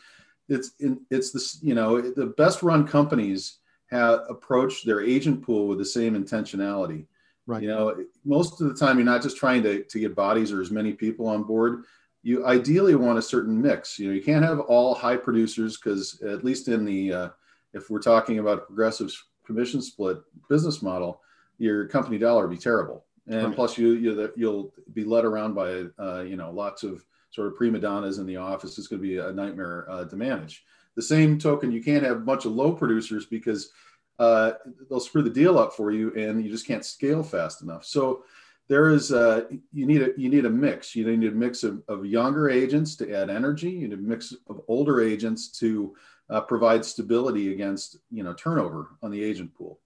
It's, 0.50 0.72
it's 1.10 1.30
this, 1.30 1.58
you 1.62 1.74
know, 1.74 2.00
the 2.00 2.26
best 2.36 2.62
run 2.62 2.86
companies 2.86 3.58
have 3.90 4.20
approached 4.28 4.84
their 4.84 5.00
agent 5.00 5.42
pool 5.42 5.66
with 5.66 5.78
the 5.78 5.84
same 5.84 6.14
intentionality. 6.14 7.06
Right. 7.48 7.62
You 7.62 7.68
know, 7.68 8.04
most 8.26 8.60
of 8.60 8.68
the 8.68 8.74
time, 8.74 8.98
you're 8.98 9.06
not 9.06 9.22
just 9.22 9.38
trying 9.38 9.62
to, 9.62 9.82
to 9.82 9.98
get 9.98 10.14
bodies 10.14 10.52
or 10.52 10.60
as 10.60 10.70
many 10.70 10.92
people 10.92 11.26
on 11.26 11.44
board. 11.44 11.84
You 12.22 12.44
ideally 12.44 12.94
want 12.94 13.18
a 13.18 13.22
certain 13.22 13.58
mix. 13.60 13.98
You 13.98 14.08
know, 14.08 14.14
you 14.14 14.22
can't 14.22 14.44
have 14.44 14.60
all 14.60 14.94
high 14.94 15.16
producers 15.16 15.78
because, 15.78 16.20
at 16.20 16.44
least 16.44 16.68
in 16.68 16.84
the, 16.84 17.12
uh, 17.12 17.28
if 17.72 17.88
we're 17.88 18.02
talking 18.02 18.38
about 18.38 18.66
progressive 18.66 19.10
commission 19.46 19.80
split 19.80 20.18
business 20.50 20.82
model, 20.82 21.22
your 21.56 21.88
company 21.88 22.18
dollar 22.18 22.46
would 22.46 22.54
be 22.54 22.62
terrible. 22.62 23.06
And 23.28 23.46
Right. 23.46 23.54
plus, 23.56 23.78
you, 23.78 23.92
you 23.92 24.30
you'll 24.36 24.74
be 24.92 25.04
led 25.04 25.24
around 25.24 25.54
by 25.54 25.84
uh, 25.98 26.20
you 26.20 26.36
know 26.36 26.50
lots 26.50 26.82
of 26.82 27.02
sort 27.30 27.46
of 27.46 27.56
prima 27.56 27.78
donnas 27.78 28.18
in 28.18 28.26
the 28.26 28.36
office. 28.36 28.76
It's 28.76 28.88
going 28.88 29.00
to 29.00 29.08
be 29.08 29.16
a 29.16 29.32
nightmare 29.32 29.86
uh, 29.88 30.04
to 30.04 30.16
manage. 30.16 30.64
The 30.96 31.02
same 31.02 31.38
token, 31.38 31.72
you 31.72 31.82
can't 31.82 32.04
have 32.04 32.16
a 32.18 32.20
bunch 32.20 32.44
of 32.44 32.52
low 32.52 32.72
producers 32.72 33.24
because 33.24 33.70
uh, 34.18 34.52
they'll 34.88 35.00
screw 35.00 35.22
the 35.22 35.30
deal 35.30 35.58
up 35.58 35.74
for 35.74 35.90
you, 35.90 36.12
and 36.14 36.44
you 36.44 36.50
just 36.50 36.66
can't 36.66 36.84
scale 36.84 37.22
fast 37.22 37.62
enough. 37.62 37.84
So 37.84 38.24
there 38.68 38.90
is 38.90 39.12
uh, 39.12 39.42
you 39.72 39.86
need 39.86 40.02
a 40.02 40.10
you 40.16 40.28
need 40.28 40.44
a 40.44 40.50
mix. 40.50 40.94
You 40.94 41.16
need 41.16 41.32
a 41.32 41.34
mix 41.34 41.62
of, 41.62 41.82
of 41.88 42.04
younger 42.04 42.50
agents 42.50 42.96
to 42.96 43.14
add 43.14 43.30
energy. 43.30 43.70
You 43.70 43.88
need 43.88 43.98
a 43.98 44.02
mix 44.02 44.34
of 44.48 44.60
older 44.68 45.00
agents 45.00 45.48
to 45.60 45.94
uh, 46.30 46.42
provide 46.42 46.84
stability 46.84 47.52
against 47.52 47.98
you 48.10 48.22
know 48.22 48.34
turnover 48.34 48.90
on 49.02 49.10
the 49.10 49.22
agent 49.22 49.54
pool. 49.54 49.80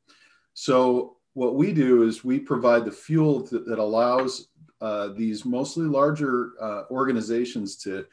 So 0.55 1.17
what 1.35 1.55
we 1.55 1.73
do 1.73 2.03
is 2.03 2.25
we 2.25 2.39
provide 2.39 2.85
the 2.85 2.93
fuel 2.93 3.41
that, 3.41 3.67
that 3.67 3.79
allows 3.79 4.49
uh, 4.81 5.09
these 5.17 5.45
mostly 5.45 5.87
larger 5.87 6.53
uh, 6.61 6.83
organizations 6.91 7.77
to 7.77 8.05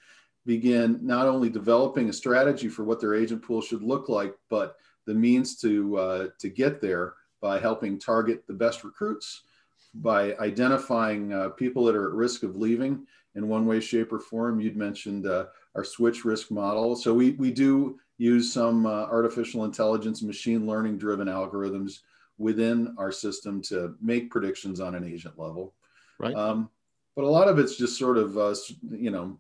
begin 0.46 1.00
not 1.02 1.28
only 1.28 1.50
developing 1.50 2.10
a 2.10 2.14
strategy 2.14 2.70
for 2.70 2.84
what 2.84 3.02
their 3.02 3.16
agent 3.16 3.42
pool 3.42 3.62
should 3.62 3.84
look 3.84 4.08
like, 4.08 4.36
but 4.50 4.78
the 5.10 5.16
means 5.16 5.56
to 5.60 5.98
uh, 5.98 6.28
to 6.38 6.50
get 6.50 6.80
there 6.80 7.16
by 7.42 7.58
helping 7.58 7.98
target 7.98 8.46
the 8.46 8.54
best 8.54 8.84
recruits, 8.84 9.42
by 9.96 10.36
identifying 10.36 11.34
uh, 11.34 11.50
people 11.50 11.84
that 11.86 11.96
are 11.96 12.10
at 12.10 12.14
risk 12.14 12.44
of 12.44 12.56
leaving 12.56 13.08
in 13.34 13.48
one 13.48 13.66
way, 13.66 13.80
shape, 13.80 14.14
or 14.14 14.20
form. 14.20 14.62
You'd 14.62 14.78
mentioned 14.78 15.26
uh, 15.26 15.48
our 15.74 15.84
switch 15.84 16.26
risk 16.26 16.52
model, 16.52 16.96
so 16.96 17.12
we 17.12 17.32
we 17.32 17.50
do 17.52 18.00
use 18.20 18.54
some 18.54 18.86
uh, 18.86 19.06
artificial 19.06 19.66
intelligence, 19.66 20.22
machine 20.22 20.68
learning 20.68 21.00
driven 21.00 21.28
algorithms 21.28 22.02
within 22.38 22.94
our 23.00 23.12
system 23.12 23.64
to 23.64 23.96
make 24.00 24.30
predictions 24.30 24.80
on 24.80 24.94
an 24.94 25.04
agent 25.04 25.40
level. 25.40 25.74
Right. 26.20 26.36
Um, 26.36 26.70
but 27.16 27.26
a 27.26 27.28
lot 27.28 27.48
of 27.48 27.58
it's 27.58 27.78
just 27.78 27.98
sort 27.98 28.20
of 28.20 28.38
uh, 28.38 28.54
you 28.92 29.10
know 29.10 29.40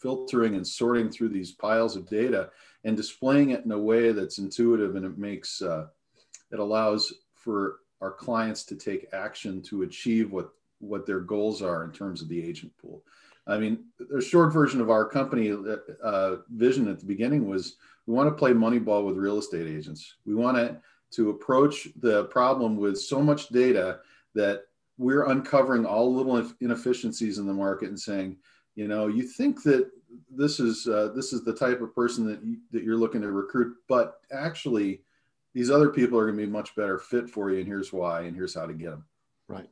filtering 0.00 0.56
and 0.56 0.66
sorting 0.66 1.10
through 1.10 1.28
these 1.28 1.52
piles 1.52 1.94
of 1.94 2.10
data 2.10 2.50
and 2.86 2.96
displaying 2.96 3.50
it 3.50 3.64
in 3.64 3.72
a 3.72 3.78
way 3.78 4.12
that's 4.12 4.38
intuitive 4.38 4.94
and 4.94 5.04
it 5.04 5.18
makes 5.18 5.60
uh, 5.60 5.86
it 6.52 6.60
allows 6.60 7.12
for 7.34 7.80
our 8.00 8.12
clients 8.12 8.62
to 8.62 8.76
take 8.76 9.08
action 9.12 9.60
to 9.60 9.82
achieve 9.82 10.30
what 10.30 10.50
what 10.78 11.04
their 11.04 11.20
goals 11.20 11.62
are 11.62 11.84
in 11.84 11.90
terms 11.90 12.22
of 12.22 12.28
the 12.28 12.42
agent 12.42 12.72
pool. 12.78 13.02
I 13.48 13.58
mean 13.58 13.86
the 13.98 14.22
short 14.22 14.52
version 14.52 14.80
of 14.80 14.88
our 14.88 15.04
company 15.04 15.52
uh, 16.02 16.36
vision 16.48 16.88
at 16.88 17.00
the 17.00 17.06
beginning 17.06 17.48
was 17.48 17.74
we 18.06 18.14
want 18.14 18.28
to 18.28 18.38
play 18.38 18.52
moneyball 18.52 19.04
with 19.04 19.16
real 19.16 19.38
estate 19.38 19.66
agents. 19.66 20.14
We 20.24 20.36
want 20.36 20.56
to 20.56 20.80
to 21.12 21.30
approach 21.30 21.88
the 22.00 22.26
problem 22.26 22.76
with 22.76 23.00
so 23.00 23.20
much 23.20 23.48
data 23.48 23.98
that 24.34 24.62
we're 24.96 25.26
uncovering 25.26 25.84
all 25.84 26.14
little 26.14 26.50
inefficiencies 26.60 27.38
in 27.38 27.46
the 27.46 27.52
market 27.52 27.88
and 27.88 27.98
saying, 27.98 28.36
you 28.76 28.86
know, 28.86 29.08
you 29.08 29.24
think 29.24 29.62
that 29.64 29.90
this 30.36 30.60
is 30.60 30.86
uh, 30.86 31.10
this 31.14 31.32
is 31.32 31.44
the 31.44 31.54
type 31.54 31.80
of 31.80 31.94
person 31.94 32.26
that 32.26 32.44
you, 32.44 32.58
that 32.72 32.82
you're 32.82 32.96
looking 32.96 33.22
to 33.22 33.30
recruit, 33.30 33.76
but 33.88 34.20
actually, 34.32 35.02
these 35.54 35.70
other 35.70 35.90
people 35.90 36.18
are 36.18 36.26
going 36.26 36.38
to 36.38 36.46
be 36.46 36.50
much 36.50 36.74
better 36.76 36.98
fit 36.98 37.28
for 37.28 37.50
you, 37.50 37.58
and 37.58 37.66
here's 37.66 37.92
why, 37.92 38.22
and 38.22 38.36
here's 38.36 38.54
how 38.54 38.66
to 38.66 38.74
get 38.74 38.90
them. 38.90 39.04
Right. 39.48 39.68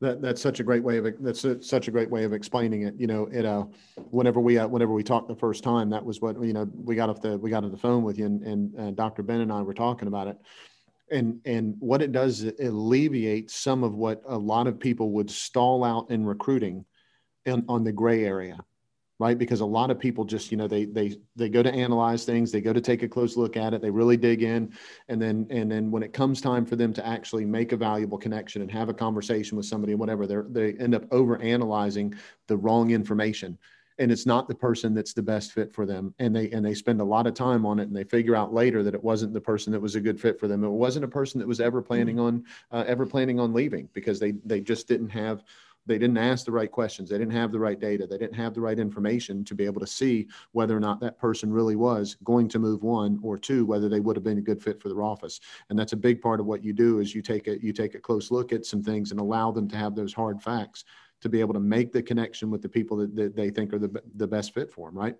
That, 0.00 0.22
that's 0.22 0.40
such 0.40 0.60
a 0.60 0.62
great 0.62 0.84
way 0.84 0.98
of 0.98 1.06
that's 1.20 1.44
a, 1.44 1.60
such 1.60 1.88
a 1.88 1.90
great 1.90 2.08
way 2.08 2.22
of 2.22 2.32
explaining 2.32 2.82
it. 2.82 2.94
You 2.98 3.08
know, 3.08 3.28
it 3.32 3.44
uh, 3.44 3.64
whenever 4.10 4.40
we 4.40 4.56
uh, 4.58 4.68
whenever 4.68 4.92
we 4.92 5.02
talked 5.02 5.28
the 5.28 5.34
first 5.34 5.64
time, 5.64 5.90
that 5.90 6.04
was 6.04 6.20
what 6.20 6.40
you 6.42 6.52
know 6.52 6.68
we 6.72 6.94
got 6.94 7.10
off 7.10 7.20
the 7.20 7.36
we 7.36 7.50
got 7.50 7.64
on 7.64 7.70
the 7.72 7.76
phone 7.76 8.04
with 8.04 8.18
you, 8.18 8.26
and, 8.26 8.42
and 8.42 8.80
uh, 8.80 8.90
Dr. 8.92 9.22
Ben 9.22 9.40
and 9.40 9.52
I 9.52 9.60
were 9.62 9.74
talking 9.74 10.06
about 10.06 10.28
it, 10.28 10.38
and 11.10 11.40
and 11.44 11.74
what 11.80 12.00
it 12.00 12.12
does 12.12 12.44
it 12.44 12.60
alleviates 12.60 13.54
some 13.54 13.82
of 13.82 13.94
what 13.94 14.22
a 14.26 14.38
lot 14.38 14.68
of 14.68 14.78
people 14.78 15.10
would 15.12 15.30
stall 15.30 15.82
out 15.82 16.12
in 16.12 16.24
recruiting, 16.24 16.84
in, 17.44 17.64
on 17.68 17.82
the 17.82 17.92
gray 17.92 18.24
area 18.24 18.58
right? 19.18 19.36
Because 19.36 19.60
a 19.60 19.66
lot 19.66 19.90
of 19.90 19.98
people 19.98 20.24
just 20.24 20.50
you 20.50 20.56
know 20.56 20.68
they 20.68 20.84
they 20.84 21.16
they 21.36 21.48
go 21.48 21.62
to 21.62 21.72
analyze 21.72 22.24
things 22.24 22.52
they 22.52 22.60
go 22.60 22.72
to 22.72 22.80
take 22.80 23.02
a 23.02 23.08
close 23.08 23.36
look 23.36 23.56
at 23.56 23.74
it 23.74 23.82
they 23.82 23.90
really 23.90 24.16
dig 24.16 24.42
in 24.42 24.72
and 25.08 25.20
then 25.20 25.46
and 25.50 25.70
then 25.70 25.90
when 25.90 26.02
it 26.02 26.12
comes 26.12 26.40
time 26.40 26.64
for 26.64 26.76
them 26.76 26.92
to 26.92 27.06
actually 27.06 27.44
make 27.44 27.72
a 27.72 27.76
valuable 27.76 28.18
connection 28.18 28.62
and 28.62 28.70
have 28.70 28.88
a 28.88 28.94
conversation 28.94 29.56
with 29.56 29.66
somebody 29.66 29.92
and 29.92 30.00
whatever 30.00 30.26
they 30.26 30.36
they 30.50 30.78
end 30.78 30.94
up 30.94 31.04
over 31.10 31.40
analyzing 31.40 32.14
the 32.46 32.56
wrong 32.56 32.90
information. 32.90 33.58
And 34.00 34.12
it's 34.12 34.26
not 34.26 34.46
the 34.46 34.54
person 34.54 34.94
that's 34.94 35.12
the 35.12 35.22
best 35.22 35.52
fit 35.52 35.72
for 35.72 35.84
them. 35.84 36.14
And 36.20 36.34
they 36.34 36.48
and 36.50 36.64
they 36.64 36.74
spend 36.74 37.00
a 37.00 37.04
lot 37.04 37.26
of 37.26 37.34
time 37.34 37.66
on 37.66 37.80
it 37.80 37.88
and 37.88 37.96
they 37.96 38.04
figure 38.04 38.36
out 38.36 38.54
later 38.54 38.84
that 38.84 38.94
it 38.94 39.02
wasn't 39.02 39.34
the 39.34 39.40
person 39.40 39.72
that 39.72 39.80
was 39.80 39.96
a 39.96 40.00
good 40.00 40.20
fit 40.20 40.38
for 40.38 40.46
them. 40.46 40.62
It 40.62 40.68
wasn't 40.68 41.04
a 41.04 41.08
person 41.08 41.40
that 41.40 41.48
was 41.48 41.60
ever 41.60 41.82
planning 41.82 42.16
mm-hmm. 42.16 42.24
on 42.24 42.44
uh, 42.70 42.84
ever 42.86 43.06
planning 43.06 43.40
on 43.40 43.52
leaving 43.52 43.88
because 43.92 44.20
they 44.20 44.32
they 44.44 44.60
just 44.60 44.86
didn't 44.86 45.08
have 45.08 45.42
they 45.88 45.98
didn't 45.98 46.18
ask 46.18 46.44
the 46.44 46.52
right 46.52 46.70
questions. 46.70 47.08
They 47.08 47.18
didn't 47.18 47.32
have 47.32 47.50
the 47.50 47.58
right 47.58 47.80
data. 47.80 48.06
They 48.06 48.18
didn't 48.18 48.36
have 48.36 48.54
the 48.54 48.60
right 48.60 48.78
information 48.78 49.42
to 49.46 49.54
be 49.54 49.64
able 49.64 49.80
to 49.80 49.86
see 49.86 50.28
whether 50.52 50.76
or 50.76 50.80
not 50.80 51.00
that 51.00 51.18
person 51.18 51.50
really 51.50 51.76
was 51.76 52.16
going 52.22 52.48
to 52.50 52.58
move 52.58 52.82
one 52.82 53.18
or 53.22 53.38
two, 53.38 53.64
whether 53.64 53.88
they 53.88 54.00
would 54.00 54.14
have 54.14 54.22
been 54.22 54.38
a 54.38 54.42
good 54.42 54.62
fit 54.62 54.80
for 54.80 54.88
their 54.88 55.02
office. 55.02 55.40
And 55.70 55.78
that's 55.78 55.94
a 55.94 55.96
big 55.96 56.20
part 56.20 56.40
of 56.40 56.46
what 56.46 56.62
you 56.62 56.74
do 56.74 57.00
is 57.00 57.14
you 57.14 57.22
take 57.22 57.48
a 57.48 57.60
you 57.62 57.72
take 57.72 57.94
a 57.94 57.98
close 57.98 58.30
look 58.30 58.52
at 58.52 58.66
some 58.66 58.82
things 58.82 59.10
and 59.10 59.18
allow 59.18 59.50
them 59.50 59.66
to 59.68 59.76
have 59.76 59.94
those 59.94 60.12
hard 60.12 60.42
facts 60.42 60.84
to 61.22 61.28
be 61.28 61.40
able 61.40 61.54
to 61.54 61.60
make 61.60 61.92
the 61.92 62.02
connection 62.02 62.50
with 62.50 62.62
the 62.62 62.68
people 62.68 62.96
that, 62.98 63.16
that 63.16 63.34
they 63.34 63.50
think 63.50 63.72
are 63.72 63.78
the, 63.78 64.02
the 64.16 64.26
best 64.26 64.54
fit 64.54 64.70
for 64.70 64.88
them, 64.88 64.96
right? 64.96 65.16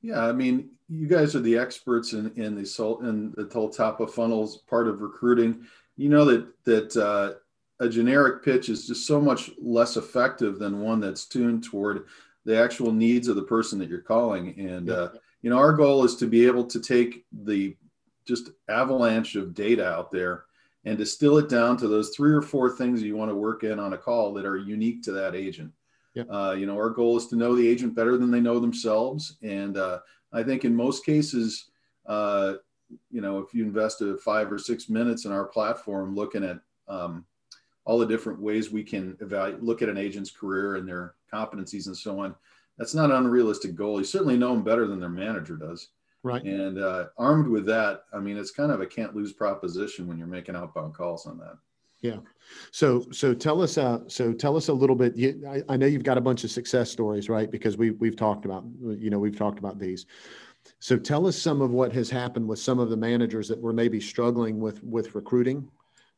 Yeah, 0.00 0.24
I 0.24 0.32
mean, 0.32 0.70
you 0.88 1.06
guys 1.06 1.34
are 1.34 1.40
the 1.40 1.58
experts 1.58 2.12
in 2.12 2.30
in 2.36 2.54
the 2.54 2.64
soul 2.64 3.00
in 3.00 3.32
the 3.36 3.48
whole 3.52 3.70
top 3.70 4.00
of 4.00 4.14
funnels 4.14 4.58
part 4.68 4.86
of 4.86 5.00
recruiting. 5.00 5.66
You 5.96 6.10
know 6.10 6.24
that 6.26 6.64
that 6.64 6.96
uh, 6.96 7.40
a 7.80 7.88
generic 7.88 8.44
pitch 8.44 8.68
is 8.68 8.86
just 8.86 9.06
so 9.06 9.20
much 9.20 9.50
less 9.60 9.96
effective 9.96 10.58
than 10.58 10.80
one 10.80 11.00
that's 11.00 11.26
tuned 11.26 11.64
toward 11.64 12.06
the 12.44 12.56
actual 12.56 12.92
needs 12.92 13.28
of 13.28 13.36
the 13.36 13.42
person 13.42 13.78
that 13.78 13.88
you're 13.88 14.00
calling. 14.00 14.58
And 14.58 14.90
uh, 14.90 15.10
you 15.42 15.50
know, 15.50 15.58
our 15.58 15.72
goal 15.72 16.04
is 16.04 16.16
to 16.16 16.26
be 16.26 16.46
able 16.46 16.64
to 16.66 16.80
take 16.80 17.24
the 17.44 17.76
just 18.26 18.50
avalanche 18.68 19.34
of 19.36 19.54
data 19.54 19.86
out 19.86 20.10
there 20.10 20.44
and 20.84 20.98
distill 20.98 21.38
it 21.38 21.48
down 21.48 21.76
to 21.78 21.88
those 21.88 22.10
three 22.10 22.32
or 22.32 22.42
four 22.42 22.70
things 22.70 23.02
you 23.02 23.16
want 23.16 23.30
to 23.30 23.34
work 23.34 23.64
in 23.64 23.78
on 23.78 23.94
a 23.94 23.98
call 23.98 24.32
that 24.34 24.46
are 24.46 24.56
unique 24.56 25.02
to 25.02 25.12
that 25.12 25.34
agent. 25.34 25.72
Yep. 26.14 26.26
Uh, 26.30 26.54
you 26.56 26.66
know, 26.66 26.76
our 26.76 26.90
goal 26.90 27.16
is 27.16 27.26
to 27.28 27.36
know 27.36 27.54
the 27.56 27.66
agent 27.66 27.94
better 27.94 28.16
than 28.16 28.30
they 28.30 28.40
know 28.40 28.60
themselves. 28.60 29.36
And 29.42 29.76
uh, 29.76 30.00
I 30.32 30.42
think 30.42 30.64
in 30.64 30.74
most 30.74 31.04
cases, 31.04 31.70
uh, 32.06 32.54
you 33.10 33.20
know, 33.20 33.38
if 33.38 33.52
you 33.54 33.64
invest 33.64 34.02
a 34.02 34.16
five 34.18 34.52
or 34.52 34.58
six 34.58 34.88
minutes 34.88 35.24
in 35.24 35.32
our 35.32 35.46
platform 35.46 36.14
looking 36.14 36.44
at 36.44 36.60
um, 36.86 37.24
all 37.84 37.98
the 37.98 38.06
different 38.06 38.40
ways 38.40 38.70
we 38.70 38.82
can 38.82 39.16
evaluate, 39.20 39.62
look 39.62 39.82
at 39.82 39.88
an 39.88 39.98
agent's 39.98 40.30
career 40.30 40.76
and 40.76 40.88
their 40.88 41.14
competencies 41.32 41.86
and 41.86 41.96
so 41.96 42.20
on. 42.20 42.34
That's 42.78 42.94
not 42.94 43.10
an 43.10 43.16
unrealistic 43.16 43.74
goal. 43.74 43.98
You 43.98 44.04
certainly 44.04 44.36
know 44.36 44.54
them 44.54 44.64
better 44.64 44.86
than 44.86 45.00
their 45.00 45.08
manager 45.08 45.56
does. 45.56 45.88
Right. 46.22 46.42
And 46.42 46.78
uh, 46.78 47.06
armed 47.18 47.46
with 47.46 47.66
that, 47.66 48.04
I 48.12 48.18
mean, 48.18 48.38
it's 48.38 48.50
kind 48.50 48.72
of 48.72 48.80
a 48.80 48.86
can't 48.86 49.14
lose 49.14 49.32
proposition 49.32 50.08
when 50.08 50.18
you're 50.18 50.26
making 50.26 50.56
outbound 50.56 50.94
calls 50.94 51.26
on 51.26 51.38
that. 51.38 51.58
Yeah. 52.00 52.18
So 52.70 53.06
so 53.12 53.32
tell 53.32 53.62
us 53.62 53.78
uh 53.78 54.00
so 54.08 54.34
tell 54.34 54.58
us 54.58 54.68
a 54.68 54.72
little 54.72 54.94
bit. 54.94 55.16
You, 55.16 55.42
I, 55.48 55.62
I 55.72 55.76
know 55.78 55.86
you've 55.86 56.02
got 56.02 56.18
a 56.18 56.20
bunch 56.20 56.44
of 56.44 56.50
success 56.50 56.90
stories, 56.90 57.30
right? 57.30 57.50
Because 57.50 57.78
we 57.78 57.92
we've 57.92 58.16
talked 58.16 58.44
about 58.44 58.64
you 58.82 59.08
know 59.08 59.18
we've 59.18 59.36
talked 59.36 59.58
about 59.58 59.78
these. 59.78 60.04
So 60.80 60.98
tell 60.98 61.26
us 61.26 61.40
some 61.40 61.62
of 61.62 61.70
what 61.70 61.94
has 61.94 62.10
happened 62.10 62.46
with 62.46 62.58
some 62.58 62.78
of 62.78 62.90
the 62.90 62.96
managers 62.96 63.48
that 63.48 63.58
were 63.58 63.72
maybe 63.72 64.00
struggling 64.00 64.60
with 64.60 64.84
with 64.84 65.14
recruiting 65.14 65.66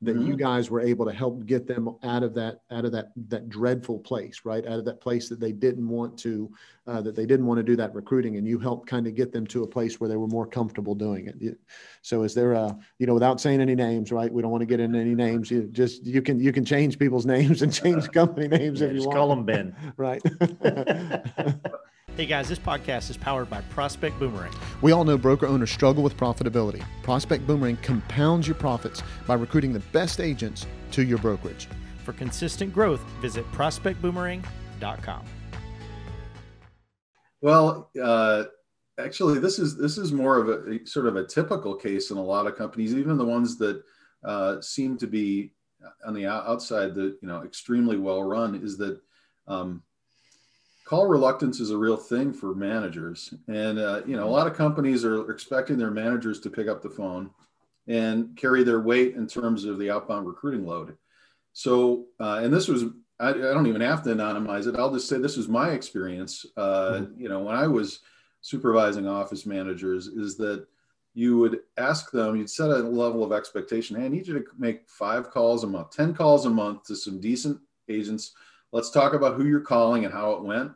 that 0.02 0.14
mm-hmm. 0.14 0.26
you 0.26 0.36
guys 0.36 0.70
were 0.70 0.80
able 0.80 1.06
to 1.06 1.12
help 1.12 1.46
get 1.46 1.66
them 1.66 1.88
out 2.02 2.22
of 2.22 2.34
that 2.34 2.60
out 2.70 2.84
of 2.84 2.92
that 2.92 3.12
that 3.28 3.48
dreadful 3.48 3.98
place 3.98 4.42
right? 4.44 4.66
Out 4.66 4.78
of 4.78 4.84
that 4.84 5.00
place 5.00 5.28
that 5.28 5.40
they 5.40 5.52
didn't 5.52 5.88
want 5.88 6.18
to 6.18 6.50
uh, 6.86 7.00
that 7.00 7.16
they 7.16 7.24
didn't 7.24 7.46
want 7.46 7.58
to 7.58 7.62
do 7.62 7.76
that 7.76 7.94
recruiting 7.94 8.36
and 8.36 8.46
you 8.46 8.58
helped 8.58 8.88
kind 8.88 9.06
of 9.06 9.14
get 9.14 9.32
them 9.32 9.46
to 9.48 9.62
a 9.62 9.66
place 9.66 9.98
where 9.98 10.08
they 10.08 10.16
were 10.16 10.26
more 10.28 10.46
comfortable 10.46 10.94
doing 10.94 11.26
it. 11.26 11.58
So 12.02 12.22
is 12.24 12.34
there 12.34 12.52
a 12.52 12.76
you 12.98 13.06
know 13.06 13.14
without 13.14 13.40
saying 13.40 13.60
any 13.60 13.74
names 13.74 14.12
right? 14.12 14.30
We 14.30 14.42
don't 14.42 14.50
want 14.50 14.62
to 14.62 14.66
get 14.66 14.80
into 14.80 14.98
any 14.98 15.14
names. 15.14 15.50
You 15.50 15.68
just 15.72 16.04
you 16.04 16.20
can 16.20 16.38
you 16.40 16.52
can 16.52 16.64
change 16.64 16.98
people's 16.98 17.26
names 17.36 17.62
and 17.62 17.72
change 17.72 18.08
company 18.12 18.48
names 18.48 18.80
yeah, 18.80 18.88
if 18.88 18.94
you 18.94 19.00
want. 19.00 19.16
call 19.16 19.28
them 19.28 19.44
ben. 19.44 19.74
Right 19.96 20.22
Hey 22.16 22.24
guys, 22.24 22.48
this 22.48 22.58
podcast 22.58 23.10
is 23.10 23.18
powered 23.18 23.50
by 23.50 23.60
Prospect 23.60 24.18
Boomerang. 24.18 24.50
We 24.80 24.90
all 24.92 25.04
know 25.04 25.18
broker 25.18 25.46
owners 25.46 25.70
struggle 25.70 26.02
with 26.02 26.16
profitability. 26.16 26.82
Prospect 27.02 27.46
Boomerang 27.46 27.76
compounds 27.82 28.48
your 28.48 28.54
profits 28.54 29.02
by 29.26 29.34
recruiting 29.34 29.74
the 29.74 29.80
best 29.92 30.18
agents 30.18 30.64
to 30.92 31.04
your 31.04 31.18
brokerage. 31.18 31.68
For 32.06 32.14
consistent 32.14 32.72
growth, 32.72 33.02
visit 33.20 33.44
prospectboomerang.com. 33.52 35.24
Well, 37.42 37.90
uh, 38.02 38.44
actually, 38.98 39.38
this 39.38 39.58
is 39.58 39.76
this 39.76 39.98
is 39.98 40.10
more 40.10 40.38
of 40.38 40.48
a 40.48 40.86
sort 40.86 41.08
of 41.08 41.16
a 41.16 41.26
typical 41.26 41.74
case 41.74 42.10
in 42.10 42.16
a 42.16 42.24
lot 42.24 42.46
of 42.46 42.56
companies, 42.56 42.94
even 42.94 43.18
the 43.18 43.26
ones 43.26 43.58
that 43.58 43.82
uh, 44.24 44.62
seem 44.62 44.96
to 44.96 45.06
be 45.06 45.52
on 46.06 46.14
the 46.14 46.24
outside 46.24 46.94
that 46.94 47.18
you 47.20 47.28
know 47.28 47.42
extremely 47.42 47.98
well 47.98 48.22
run. 48.22 48.54
Is 48.54 48.78
that 48.78 48.98
um, 49.46 49.82
call 50.86 51.06
reluctance 51.06 51.58
is 51.58 51.70
a 51.70 51.76
real 51.76 51.96
thing 51.96 52.32
for 52.32 52.54
managers. 52.54 53.34
And 53.48 53.78
uh, 53.78 54.02
you 54.06 54.16
know 54.16 54.26
a 54.26 54.30
lot 54.30 54.46
of 54.46 54.54
companies 54.54 55.04
are 55.04 55.30
expecting 55.30 55.76
their 55.76 55.90
managers 55.90 56.40
to 56.40 56.50
pick 56.50 56.68
up 56.68 56.80
the 56.80 56.88
phone 56.88 57.30
and 57.88 58.34
carry 58.36 58.64
their 58.64 58.80
weight 58.80 59.14
in 59.14 59.26
terms 59.26 59.64
of 59.64 59.78
the 59.78 59.90
outbound 59.90 60.26
recruiting 60.26 60.64
load. 60.64 60.96
So 61.52 62.06
uh, 62.20 62.40
and 62.42 62.54
this 62.54 62.68
was 62.68 62.84
I, 63.18 63.30
I, 63.30 63.32
don't 63.32 63.66
even 63.66 63.80
have 63.80 64.02
to 64.04 64.10
anonymize 64.10 64.66
it. 64.66 64.78
I'll 64.78 64.92
just 64.92 65.08
say 65.08 65.18
this 65.18 65.36
was 65.36 65.48
my 65.48 65.70
experience. 65.70 66.46
Uh, 66.56 66.90
mm-hmm. 66.92 67.20
you 67.20 67.28
know 67.28 67.40
when 67.40 67.56
i 67.56 67.66
was 67.66 68.00
supervising 68.40 69.08
office 69.08 69.44
managers 69.44 70.06
is 70.06 70.36
that 70.36 70.66
you 71.14 71.38
would 71.38 71.60
ask 71.78 72.12
them 72.12 72.36
you'd 72.36 72.50
set 72.50 72.70
a 72.70 72.76
level 72.76 73.24
of 73.24 73.32
expectation 73.32 73.96
hey 73.96 74.04
i 74.04 74.08
need 74.08 74.26
you 74.26 74.34
to 74.34 74.44
make 74.56 74.86
five 74.86 75.30
calls 75.30 75.64
a 75.64 75.66
month 75.66 75.90
10 75.90 76.14
calls 76.14 76.46
a 76.46 76.50
month 76.50 76.84
to 76.84 76.94
some 76.94 77.18
decent 77.18 77.58
agents 77.88 78.32
let's 78.76 78.90
talk 78.90 79.14
about 79.14 79.36
who 79.36 79.46
you're 79.46 79.60
calling 79.62 80.04
and 80.04 80.12
how 80.12 80.32
it 80.32 80.42
went. 80.42 80.70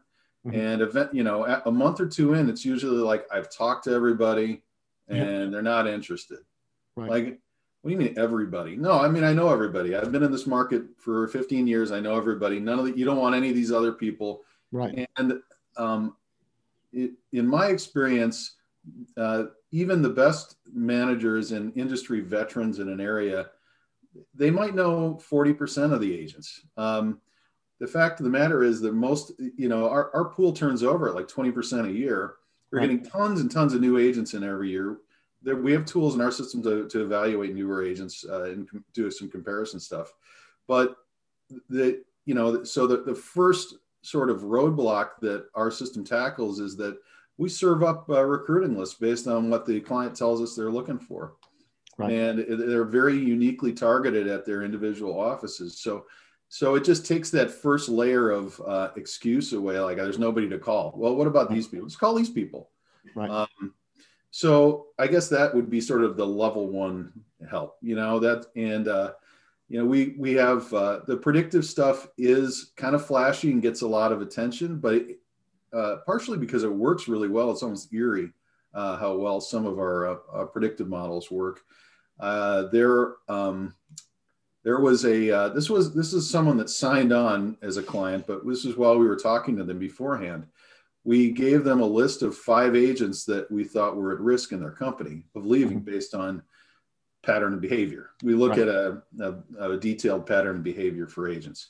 Mm-hmm. 0.47 0.59
And 0.59 0.80
event, 0.80 1.14
you 1.14 1.23
know, 1.23 1.45
a 1.45 1.71
month 1.71 2.00
or 2.00 2.07
two 2.07 2.33
in, 2.33 2.49
it's 2.49 2.64
usually 2.64 2.97
like 2.97 3.26
I've 3.30 3.50
talked 3.54 3.85
to 3.85 3.92
everybody 3.92 4.62
and 5.07 5.19
yeah. 5.19 5.47
they're 5.50 5.61
not 5.61 5.87
interested. 5.87 6.38
Right. 6.97 7.11
Like, 7.11 7.38
what 7.83 7.90
do 7.90 7.92
you 7.92 7.99
mean 7.99 8.19
everybody? 8.19 8.75
No, 8.75 8.92
I 8.92 9.09
mean 9.09 9.23
I 9.23 9.35
know 9.35 9.52
everybody. 9.52 9.95
I've 9.95 10.12
been 10.12 10.23
in 10.23 10.33
this 10.33 10.47
market 10.47 10.85
for 10.97 11.28
15 11.28 11.66
years. 11.66 11.92
I 11.92 12.00
know 12.00 12.16
everybody. 12.16 12.59
None 12.59 12.78
of 12.78 12.87
the, 12.87 12.97
you 12.97 13.04
don't 13.04 13.19
want 13.19 13.35
any 13.35 13.50
of 13.50 13.54
these 13.54 13.71
other 13.71 13.92
people. 13.92 14.45
Right. 14.73 15.07
And 15.19 15.35
um, 15.76 16.16
it, 16.95 17.12
in 17.33 17.47
my 17.47 17.66
experience, 17.66 18.57
uh, 19.19 19.45
even 19.73 20.00
the 20.00 20.09
best 20.09 20.57
managers 20.73 21.52
and 21.52 21.76
industry 21.76 22.21
veterans 22.21 22.78
in 22.78 22.88
an 22.88 23.00
area, 23.00 23.50
they 24.35 24.50
might 24.50 24.75
know 24.75 25.21
40% 25.30 25.92
of 25.92 26.00
the 26.00 26.19
agents. 26.19 26.62
Um, 26.78 27.21
the 27.81 27.87
fact 27.87 28.21
of 28.21 28.25
the 28.25 28.31
matter 28.31 28.63
is 28.63 28.81
that 28.83 28.93
most, 28.93 29.33
you 29.57 29.69
know, 29.69 29.89
our, 29.89 30.15
our 30.15 30.27
pool 30.27 30.53
turns 30.53 30.83
over 30.83 31.09
at 31.09 31.15
like 31.15 31.27
20% 31.27 31.89
a 31.89 31.93
year. 31.93 32.35
We're 32.71 32.79
right. 32.79 32.89
getting 32.89 33.05
tons 33.05 33.41
and 33.41 33.51
tons 33.51 33.73
of 33.75 33.81
new 33.81 33.99
agents 33.99 34.35
in 34.35 34.45
every 34.45 34.69
year. 34.71 34.99
There, 35.43 35.57
we 35.57 35.73
have 35.73 35.87
tools 35.87 36.15
in 36.15 36.21
our 36.21 36.31
system 36.31 36.63
to, 36.65 36.87
to 36.89 37.03
evaluate 37.03 37.55
newer 37.55 37.83
agents 37.83 38.25
uh, 38.29 38.45
and 38.45 38.69
do 38.93 39.11
some 39.11 39.31
comparison 39.31 39.81
stuff. 39.81 40.13
But 40.69 40.95
the, 41.71 42.05
you 42.27 42.35
know, 42.35 42.63
so 42.65 42.87
the, 42.87 42.99
the 42.99 43.15
first 43.15 43.77
sort 44.03 44.29
of 44.29 44.43
roadblock 44.43 45.13
that 45.23 45.47
our 45.55 45.71
system 45.71 46.05
tackles 46.05 46.61
is 46.61 46.77
that 46.77 46.99
we 47.39 47.49
serve 47.49 47.83
up 47.83 48.11
a 48.11 48.25
recruiting 48.25 48.77
lists 48.77 48.97
based 48.97 49.27
on 49.27 49.49
what 49.49 49.65
the 49.65 49.81
client 49.81 50.15
tells 50.15 50.43
us 50.43 50.55
they're 50.55 50.71
looking 50.71 50.99
for. 50.99 51.33
Right. 51.97 52.13
And 52.13 52.39
they're 52.71 52.85
very 52.85 53.17
uniquely 53.17 53.73
targeted 53.73 54.27
at 54.27 54.45
their 54.45 54.63
individual 54.63 55.19
offices. 55.19 55.79
So 55.79 56.05
so 56.50 56.75
it 56.75 56.85
just 56.85 57.07
takes 57.07 57.30
that 57.30 57.49
first 57.49 57.88
layer 57.88 58.30
of 58.30 58.61
uh, 58.66 58.90
excuse 58.97 59.52
away. 59.52 59.78
Like 59.78 59.97
there's 59.97 60.19
nobody 60.19 60.49
to 60.49 60.59
call. 60.59 60.92
Well, 60.97 61.14
what 61.14 61.28
about 61.28 61.49
these 61.49 61.69
people? 61.69 61.85
Let's 61.85 61.95
call 61.95 62.12
these 62.12 62.28
people. 62.28 62.71
Right. 63.14 63.30
Um, 63.30 63.73
so 64.33 64.88
I 64.99 65.07
guess 65.07 65.28
that 65.28 65.54
would 65.54 65.71
be 65.71 65.80
sort 65.80 66.02
of 66.02 66.16
the 66.16 66.26
level 66.26 66.69
one 66.69 67.12
help, 67.49 67.76
you 67.80 67.95
know, 67.95 68.19
that, 68.19 68.47
and, 68.57 68.88
uh, 68.88 69.12
you 69.69 69.78
know, 69.78 69.87
we 69.87 70.16
we 70.19 70.33
have 70.35 70.75
uh, 70.75 71.00
the 71.07 71.16
predictive 71.16 71.64
stuff 71.64 72.09
is 72.19 72.73
kind 72.76 72.97
of 72.97 73.07
flashy 73.07 73.52
and 73.52 73.62
gets 73.62 73.83
a 73.83 73.88
lot 73.88 74.11
of 74.11 74.21
attention, 74.21 74.80
but 74.80 74.95
it, 74.95 75.21
uh, 75.73 75.99
partially 76.04 76.37
because 76.37 76.64
it 76.64 76.73
works 76.73 77.07
really 77.07 77.28
well. 77.28 77.52
It's 77.52 77.62
almost 77.62 77.95
eerie 77.95 78.33
uh, 78.75 78.97
how 78.97 79.16
well 79.16 79.40
some 79.40 79.66
of 79.66 79.78
our 79.78 80.21
uh, 80.35 80.47
predictive 80.47 80.88
models 80.88 81.30
work. 81.30 81.61
Uh, 82.19 82.64
there, 82.73 83.14
um, 83.28 83.76
there 84.62 84.81
was 84.81 85.05
a 85.05 85.50
this 85.55 85.71
was 85.71 85.95
this 85.95 86.12
is 86.12 86.29
someone 86.29 86.57
that 86.59 86.71
signed 86.71 87.12
on 87.12 87.57
as 87.62 87.76
a 87.76 87.83
client, 87.83 88.26
but 88.26 88.47
this 88.47 88.64
is 88.64 88.76
while 88.76 88.99
we 88.99 89.07
were 89.07 89.17
talking 89.17 89.57
to 89.57 89.64
them 89.64 89.79
beforehand. 89.79 90.47
We 91.02 91.31
gave 91.31 91.64
them 91.64 91.81
a 91.81 91.87
list 91.87 92.21
of 92.23 92.37
five 92.37 92.76
agents 92.76 93.25
that 93.25 93.50
we 93.50 93.64
thought 93.64 93.97
were 93.97 94.12
at 94.12 94.21
risk 94.21 94.52
in 94.52 94.61
their 94.61 94.71
company 94.71 95.25
of 95.35 95.47
leaving 95.47 95.81
mm-hmm. 95.81 95.90
based 95.90 96.14
on 96.14 96.43
pattern 97.23 97.55
of 97.55 97.61
behavior. 97.61 98.11
We 98.23 98.35
look 98.35 98.50
right. 98.50 98.61
at 98.61 98.69
a, 98.69 99.02
a, 99.21 99.73
a, 99.73 99.76
detailed 99.79 100.26
pattern 100.26 100.57
of 100.57 100.62
behavior 100.62 101.07
for 101.07 101.29
agents. 101.29 101.69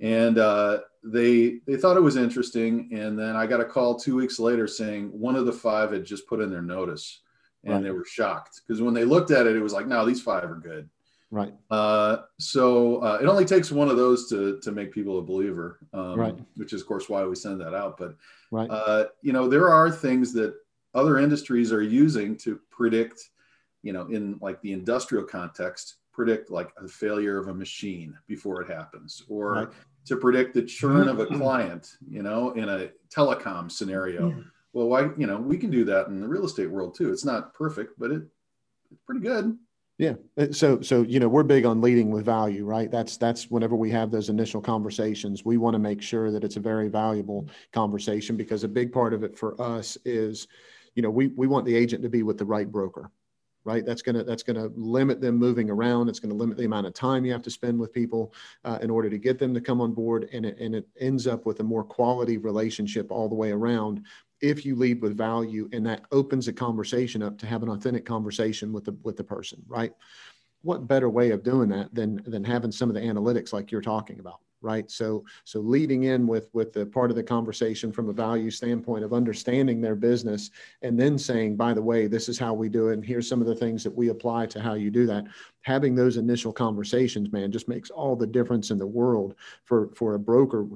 And 0.00 0.38
uh, 0.38 0.80
they 1.04 1.60
they 1.66 1.76
thought 1.76 1.96
it 1.96 2.02
was 2.02 2.16
interesting. 2.16 2.90
And 2.92 3.18
then 3.18 3.36
I 3.36 3.46
got 3.46 3.60
a 3.60 3.64
call 3.64 3.94
two 3.94 4.16
weeks 4.16 4.38
later 4.38 4.66
saying 4.66 5.08
one 5.08 5.36
of 5.36 5.46
the 5.46 5.52
five 5.52 5.92
had 5.92 6.04
just 6.04 6.26
put 6.26 6.40
in 6.40 6.50
their 6.50 6.60
notice, 6.60 7.20
and 7.64 7.74
right. 7.74 7.82
they 7.84 7.90
were 7.90 8.04
shocked 8.04 8.62
because 8.66 8.82
when 8.82 8.94
they 8.94 9.04
looked 9.04 9.30
at 9.30 9.46
it, 9.46 9.56
it 9.56 9.62
was 9.62 9.72
like, 9.72 9.86
no, 9.86 10.04
these 10.04 10.20
five 10.20 10.44
are 10.44 10.56
good. 10.56 10.88
Right. 11.30 11.52
Uh, 11.70 12.18
so 12.38 12.98
uh, 12.98 13.18
it 13.20 13.26
only 13.26 13.44
takes 13.44 13.72
one 13.72 13.88
of 13.88 13.96
those 13.96 14.28
to 14.30 14.60
to 14.60 14.72
make 14.72 14.92
people 14.92 15.18
a 15.18 15.22
believer. 15.22 15.80
Um, 15.92 16.18
right. 16.18 16.36
Which 16.56 16.72
is 16.72 16.82
of 16.82 16.86
course 16.86 17.08
why 17.08 17.24
we 17.24 17.34
send 17.34 17.60
that 17.60 17.74
out. 17.74 17.98
But 17.98 18.16
right. 18.50 18.70
Uh, 18.70 19.06
you 19.22 19.32
know, 19.32 19.48
there 19.48 19.68
are 19.68 19.90
things 19.90 20.32
that 20.34 20.54
other 20.94 21.18
industries 21.18 21.72
are 21.72 21.82
using 21.82 22.36
to 22.38 22.60
predict 22.70 23.30
you 23.86 23.92
know, 23.92 24.06
in 24.08 24.36
like 24.42 24.60
the 24.62 24.72
industrial 24.72 25.24
context, 25.24 25.98
predict 26.12 26.50
like 26.50 26.70
a 26.82 26.88
failure 26.88 27.38
of 27.38 27.46
a 27.46 27.54
machine 27.54 28.18
before 28.26 28.60
it 28.60 28.68
happens, 28.68 29.22
or 29.28 29.52
right. 29.52 29.68
to 30.04 30.16
predict 30.16 30.54
the 30.54 30.62
churn 30.62 31.06
of 31.06 31.20
a 31.20 31.26
client, 31.38 31.96
you 32.10 32.20
know, 32.20 32.50
in 32.52 32.68
a 32.68 32.90
telecom 33.14 33.70
scenario. 33.70 34.30
Yeah. 34.30 34.42
Well, 34.72 34.88
why, 34.88 35.02
you 35.16 35.28
know, 35.28 35.38
we 35.38 35.56
can 35.56 35.70
do 35.70 35.84
that 35.84 36.08
in 36.08 36.20
the 36.20 36.26
real 36.26 36.44
estate 36.44 36.68
world 36.68 36.96
too. 36.96 37.12
It's 37.12 37.24
not 37.24 37.54
perfect, 37.54 37.92
but 37.96 38.10
it, 38.10 38.22
it's 38.90 39.00
pretty 39.06 39.20
good. 39.20 39.56
Yeah. 39.98 40.14
Uh, 40.36 40.52
so, 40.52 40.82
so, 40.82 41.02
you 41.02 41.20
know, 41.20 41.28
we're 41.28 41.42
big 41.42 41.64
on 41.64 41.80
leading 41.80 42.10
with 42.10 42.24
value, 42.26 42.66
right? 42.66 42.90
That's, 42.90 43.16
that's 43.16 43.50
whenever 43.50 43.76
we 43.76 43.90
have 43.92 44.10
those 44.10 44.28
initial 44.28 44.60
conversations, 44.60 45.44
we 45.44 45.56
want 45.56 45.72
to 45.74 45.78
make 45.78 46.02
sure 46.02 46.30
that 46.30 46.44
it's 46.44 46.56
a 46.56 46.60
very 46.60 46.88
valuable 46.88 47.48
conversation 47.72 48.36
because 48.36 48.62
a 48.62 48.68
big 48.68 48.92
part 48.92 49.14
of 49.14 49.24
it 49.24 49.38
for 49.38 49.60
us 49.60 49.96
is, 50.04 50.48
you 50.94 51.02
know, 51.02 51.10
we, 51.10 51.28
we 51.28 51.46
want 51.46 51.64
the 51.64 51.74
agent 51.74 52.02
to 52.02 52.10
be 52.10 52.22
with 52.22 52.36
the 52.38 52.44
right 52.44 52.70
broker 52.70 53.10
right? 53.66 53.84
That's 53.84 54.00
gonna 54.00 54.22
that's 54.22 54.44
gonna 54.44 54.68
limit 54.76 55.20
them 55.20 55.36
moving 55.36 55.68
around. 55.70 56.08
It's 56.08 56.20
gonna 56.20 56.34
limit 56.34 56.56
the 56.56 56.64
amount 56.64 56.86
of 56.86 56.94
time 56.94 57.24
you 57.24 57.32
have 57.32 57.42
to 57.42 57.50
spend 57.50 57.78
with 57.78 57.92
people 57.92 58.32
uh, 58.64 58.78
in 58.80 58.90
order 58.90 59.10
to 59.10 59.18
get 59.18 59.40
them 59.40 59.52
to 59.54 59.60
come 59.60 59.80
on 59.80 59.92
board, 59.92 60.28
and 60.32 60.46
it, 60.46 60.56
and 60.60 60.72
it 60.74 60.86
ends 61.00 61.26
up 61.26 61.44
with 61.44 61.58
a 61.58 61.64
more 61.64 61.82
quality 61.82 62.38
relationship 62.38 63.10
all 63.10 63.28
the 63.28 63.34
way 63.34 63.50
around. 63.50 64.06
If 64.40 64.66
you 64.66 64.76
lead 64.76 65.00
with 65.00 65.16
value, 65.16 65.68
and 65.72 65.86
that 65.86 66.04
opens 66.12 66.48
a 66.48 66.52
conversation 66.52 67.22
up 67.22 67.38
to 67.38 67.46
have 67.46 67.62
an 67.62 67.70
authentic 67.70 68.04
conversation 68.04 68.72
with 68.72 68.84
the 68.84 68.96
with 69.02 69.16
the 69.16 69.24
person, 69.24 69.62
right? 69.66 69.92
What 70.62 70.88
better 70.88 71.08
way 71.08 71.30
of 71.30 71.42
doing 71.42 71.68
that 71.70 71.94
than 71.94 72.22
than 72.26 72.44
having 72.44 72.72
some 72.72 72.90
of 72.90 72.94
the 72.94 73.00
analytics 73.00 73.52
like 73.52 73.70
you're 73.70 73.80
talking 73.80 74.20
about? 74.20 74.40
right 74.62 74.90
so 74.90 75.24
so 75.44 75.60
leading 75.60 76.04
in 76.04 76.26
with 76.26 76.48
with 76.52 76.72
the 76.72 76.86
part 76.86 77.10
of 77.10 77.16
the 77.16 77.22
conversation 77.22 77.92
from 77.92 78.08
a 78.08 78.12
value 78.12 78.50
standpoint 78.50 79.04
of 79.04 79.12
understanding 79.12 79.80
their 79.80 79.94
business 79.94 80.50
and 80.82 80.98
then 80.98 81.18
saying 81.18 81.56
by 81.56 81.74
the 81.74 81.82
way 81.82 82.06
this 82.06 82.28
is 82.28 82.38
how 82.38 82.54
we 82.54 82.68
do 82.68 82.88
it 82.88 82.94
and 82.94 83.04
here's 83.04 83.28
some 83.28 83.40
of 83.40 83.46
the 83.46 83.54
things 83.54 83.84
that 83.84 83.94
we 83.94 84.08
apply 84.08 84.46
to 84.46 84.60
how 84.60 84.74
you 84.74 84.90
do 84.90 85.06
that 85.06 85.24
having 85.60 85.94
those 85.94 86.16
initial 86.16 86.52
conversations 86.52 87.32
man 87.32 87.52
just 87.52 87.68
makes 87.68 87.90
all 87.90 88.16
the 88.16 88.26
difference 88.26 88.70
in 88.70 88.78
the 88.78 88.86
world 88.86 89.34
for 89.64 89.90
for 89.94 90.14
a 90.14 90.18
broker 90.18 90.66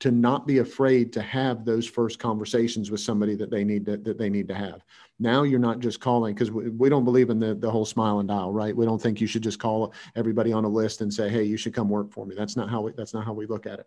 to 0.00 0.10
not 0.10 0.46
be 0.46 0.58
afraid 0.58 1.12
to 1.12 1.22
have 1.22 1.64
those 1.64 1.86
first 1.86 2.18
conversations 2.18 2.90
with 2.90 3.00
somebody 3.00 3.36
that 3.36 3.50
they 3.50 3.64
need 3.64 3.86
to, 3.86 3.96
that 3.98 4.18
they 4.18 4.30
need 4.30 4.48
to 4.48 4.54
have 4.54 4.82
now 5.20 5.42
you're 5.42 5.60
not 5.60 5.80
just 5.80 6.00
calling 6.00 6.34
because 6.34 6.50
we, 6.50 6.70
we 6.70 6.88
don't 6.88 7.04
believe 7.04 7.28
in 7.28 7.38
the, 7.38 7.54
the 7.54 7.70
whole 7.70 7.84
smile 7.84 8.18
and 8.18 8.28
dial, 8.28 8.52
right? 8.52 8.74
We 8.74 8.86
don't 8.86 9.00
think 9.00 9.20
you 9.20 9.26
should 9.26 9.42
just 9.42 9.60
call 9.60 9.92
everybody 10.16 10.50
on 10.50 10.64
a 10.64 10.68
list 10.68 11.02
and 11.02 11.12
say, 11.12 11.28
hey, 11.28 11.44
you 11.44 11.58
should 11.58 11.74
come 11.74 11.90
work 11.90 12.10
for 12.10 12.24
me. 12.24 12.34
That's 12.34 12.56
not 12.56 12.70
how 12.70 12.80
we, 12.80 12.92
that's 12.92 13.12
not 13.12 13.26
how 13.26 13.34
we 13.34 13.46
look 13.46 13.66
at 13.66 13.78
it. 13.80 13.86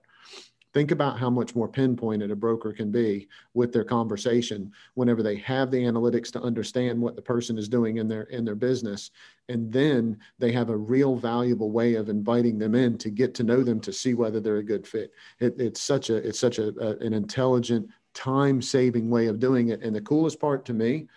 Think 0.74 0.90
about 0.90 1.20
how 1.20 1.30
much 1.30 1.56
more 1.56 1.68
pinpointed 1.68 2.32
a 2.32 2.36
broker 2.36 2.74
can 2.74 2.92
be 2.92 3.28
with 3.54 3.72
their 3.72 3.84
conversation 3.84 4.72
whenever 4.96 5.22
they 5.22 5.36
have 5.38 5.70
the 5.70 5.84
analytics 5.84 6.32
to 6.32 6.42
understand 6.42 7.00
what 7.00 7.16
the 7.16 7.22
person 7.22 7.60
is 7.60 7.70
doing 7.70 7.98
in 7.98 8.08
their 8.08 8.24
in 8.24 8.44
their 8.44 8.56
business, 8.56 9.12
and 9.50 9.72
then 9.72 10.18
they 10.40 10.52
have 10.52 10.70
a 10.70 10.78
real 10.78 11.16
valuable 11.16 11.70
way 11.70 11.94
of 11.94 12.10
inviting 12.10 12.58
them 12.58 12.74
in 12.74 12.98
to 12.98 13.12
get 13.12 13.36
to 13.36 13.44
know 13.44 13.62
them 13.64 13.80
to 13.82 13.94
see 13.94 14.16
whether 14.16 14.40
they're 14.40 14.58
a 14.58 14.64
good 14.64 14.88
fit. 14.88 15.12
It, 15.40 15.56
it's 15.60 15.82
such 15.82 16.10
a 16.10 16.16
it's 16.16 16.40
such 16.40 16.58
a, 16.58 16.74
a 16.80 16.98
an 17.06 17.14
intelligent 17.14 17.88
time 18.16 18.62
saving 18.62 19.10
way 19.10 19.28
of 19.28 19.40
doing 19.40 19.70
it. 19.70 19.82
And 19.84 19.96
the 19.96 20.02
coolest 20.02 20.40
part 20.40 20.66
to 20.66 20.74
me 20.74 21.08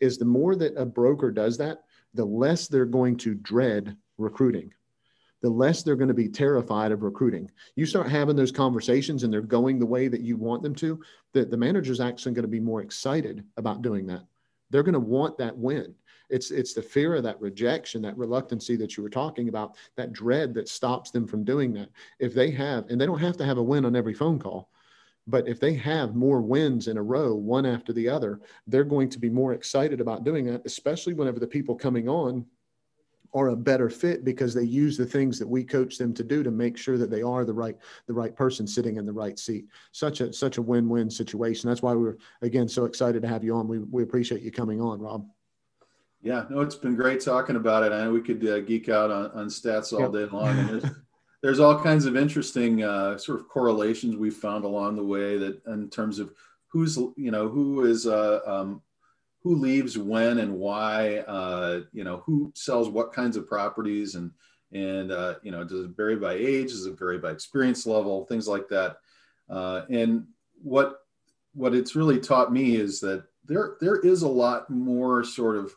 is 0.00 0.18
the 0.18 0.24
more 0.24 0.56
that 0.56 0.76
a 0.76 0.84
broker 0.84 1.30
does 1.30 1.56
that, 1.58 1.84
the 2.14 2.24
less 2.24 2.68
they're 2.68 2.84
going 2.86 3.16
to 3.18 3.34
dread 3.34 3.96
recruiting, 4.18 4.72
the 5.42 5.50
less 5.50 5.82
they're 5.82 5.96
going 5.96 6.08
to 6.08 6.14
be 6.14 6.28
terrified 6.28 6.92
of 6.92 7.02
recruiting. 7.02 7.50
You 7.74 7.86
start 7.86 8.08
having 8.08 8.36
those 8.36 8.52
conversations 8.52 9.22
and 9.22 9.32
they're 9.32 9.42
going 9.42 9.78
the 9.78 9.86
way 9.86 10.08
that 10.08 10.22
you 10.22 10.36
want 10.36 10.62
them 10.62 10.74
to, 10.76 11.00
the, 11.32 11.44
the 11.44 11.56
manager's 11.56 12.00
actually 12.00 12.32
going 12.32 12.42
to 12.44 12.48
be 12.48 12.60
more 12.60 12.82
excited 12.82 13.44
about 13.56 13.82
doing 13.82 14.06
that. 14.06 14.24
They're 14.70 14.82
going 14.82 14.94
to 14.94 15.00
want 15.00 15.38
that 15.38 15.56
win. 15.56 15.94
It's, 16.28 16.50
it's 16.50 16.74
the 16.74 16.82
fear 16.82 17.14
of 17.14 17.22
that 17.22 17.40
rejection, 17.40 18.02
that 18.02 18.18
reluctancy 18.18 18.76
that 18.76 18.96
you 18.96 19.02
were 19.02 19.10
talking 19.10 19.48
about, 19.48 19.76
that 19.96 20.12
dread 20.12 20.54
that 20.54 20.68
stops 20.68 21.10
them 21.10 21.26
from 21.26 21.44
doing 21.44 21.72
that. 21.74 21.90
If 22.18 22.34
they 22.34 22.50
have, 22.52 22.86
and 22.88 23.00
they 23.00 23.06
don't 23.06 23.20
have 23.20 23.36
to 23.36 23.44
have 23.44 23.58
a 23.58 23.62
win 23.62 23.84
on 23.84 23.94
every 23.94 24.14
phone 24.14 24.38
call, 24.38 24.70
but 25.28 25.48
if 25.48 25.60
they 25.60 25.74
have 25.74 26.14
more 26.14 26.40
wins 26.40 26.88
in 26.88 26.96
a 26.96 27.02
row, 27.02 27.34
one 27.34 27.66
after 27.66 27.92
the 27.92 28.08
other, 28.08 28.40
they're 28.66 28.84
going 28.84 29.08
to 29.10 29.18
be 29.18 29.28
more 29.28 29.52
excited 29.54 30.00
about 30.00 30.24
doing 30.24 30.46
that, 30.46 30.62
especially 30.64 31.14
whenever 31.14 31.40
the 31.40 31.46
people 31.46 31.74
coming 31.74 32.08
on 32.08 32.44
are 33.34 33.48
a 33.48 33.56
better 33.56 33.88
fit 33.88 34.24
because 34.24 34.54
they 34.54 34.64
use 34.64 34.96
the 34.96 35.06
things 35.06 35.38
that 35.38 35.48
we 35.48 35.64
coach 35.64 35.98
them 35.98 36.14
to 36.14 36.24
do 36.24 36.42
to 36.42 36.50
make 36.50 36.76
sure 36.76 36.98
that 36.98 37.10
they 37.10 37.22
are 37.22 37.44
the 37.44 37.52
right 37.52 37.76
the 38.06 38.14
right 38.14 38.34
person 38.34 38.66
sitting 38.66 38.96
in 38.96 39.06
the 39.06 39.12
right 39.12 39.38
seat. 39.38 39.66
Such 39.92 40.20
a 40.20 40.32
such 40.32 40.58
a 40.58 40.62
win-win 40.62 41.10
situation. 41.10 41.68
That's 41.68 41.82
why 41.82 41.94
we 41.94 42.08
are 42.08 42.18
again 42.42 42.68
so 42.68 42.84
excited 42.84 43.22
to 43.22 43.28
have 43.28 43.44
you 43.44 43.54
on. 43.56 43.68
We 43.68 43.78
we 43.78 44.02
appreciate 44.02 44.42
you 44.42 44.50
coming 44.50 44.80
on, 44.80 45.00
Rob. 45.00 45.26
Yeah, 46.22 46.44
no, 46.50 46.60
it's 46.60 46.74
been 46.74 46.96
great 46.96 47.20
talking 47.20 47.56
about 47.56 47.84
it. 47.84 47.92
I 47.92 48.04
know 48.04 48.12
we 48.12 48.20
could 48.20 48.46
uh, 48.46 48.60
geek 48.60 48.88
out 48.88 49.10
on, 49.10 49.30
on 49.32 49.46
stats 49.46 49.92
all 49.92 50.00
yep. 50.00 50.12
day 50.12 50.36
long. 50.36 50.48
And 50.48 50.96
there's 51.42 51.60
all 51.60 51.80
kinds 51.80 52.04
of 52.06 52.16
interesting 52.16 52.82
uh, 52.82 53.16
sort 53.16 53.38
of 53.40 53.48
correlations 53.48 54.16
we 54.16 54.30
found 54.30 54.64
along 54.64 54.96
the 54.96 55.04
way 55.04 55.38
that 55.38 55.64
in 55.66 55.88
terms 55.88 56.18
of 56.18 56.32
who's 56.68 56.96
you 57.16 57.30
know 57.30 57.48
who 57.48 57.84
is 57.84 58.06
uh, 58.06 58.40
um, 58.46 58.82
who 59.46 59.54
leaves 59.54 59.96
when 59.96 60.38
and 60.38 60.52
why 60.52 61.18
uh, 61.18 61.80
you 61.92 62.02
know 62.02 62.20
who 62.26 62.50
sells 62.56 62.88
what 62.88 63.12
kinds 63.12 63.36
of 63.36 63.46
properties 63.46 64.16
and 64.16 64.32
and 64.72 65.12
uh, 65.12 65.34
you 65.44 65.52
know 65.52 65.62
does 65.62 65.84
it 65.84 65.96
vary 65.96 66.16
by 66.16 66.32
age 66.32 66.70
does 66.70 66.84
it 66.84 66.98
vary 66.98 67.16
by 67.16 67.30
experience 67.30 67.86
level 67.86 68.24
things 68.26 68.48
like 68.48 68.68
that 68.68 68.96
uh, 69.48 69.82
and 69.88 70.26
what 70.62 71.02
what 71.54 71.76
it's 71.76 71.94
really 71.94 72.18
taught 72.18 72.52
me 72.52 72.74
is 72.74 72.98
that 72.98 73.24
there 73.44 73.76
there 73.80 74.00
is 74.00 74.22
a 74.22 74.28
lot 74.28 74.68
more 74.68 75.22
sort 75.22 75.56
of 75.56 75.72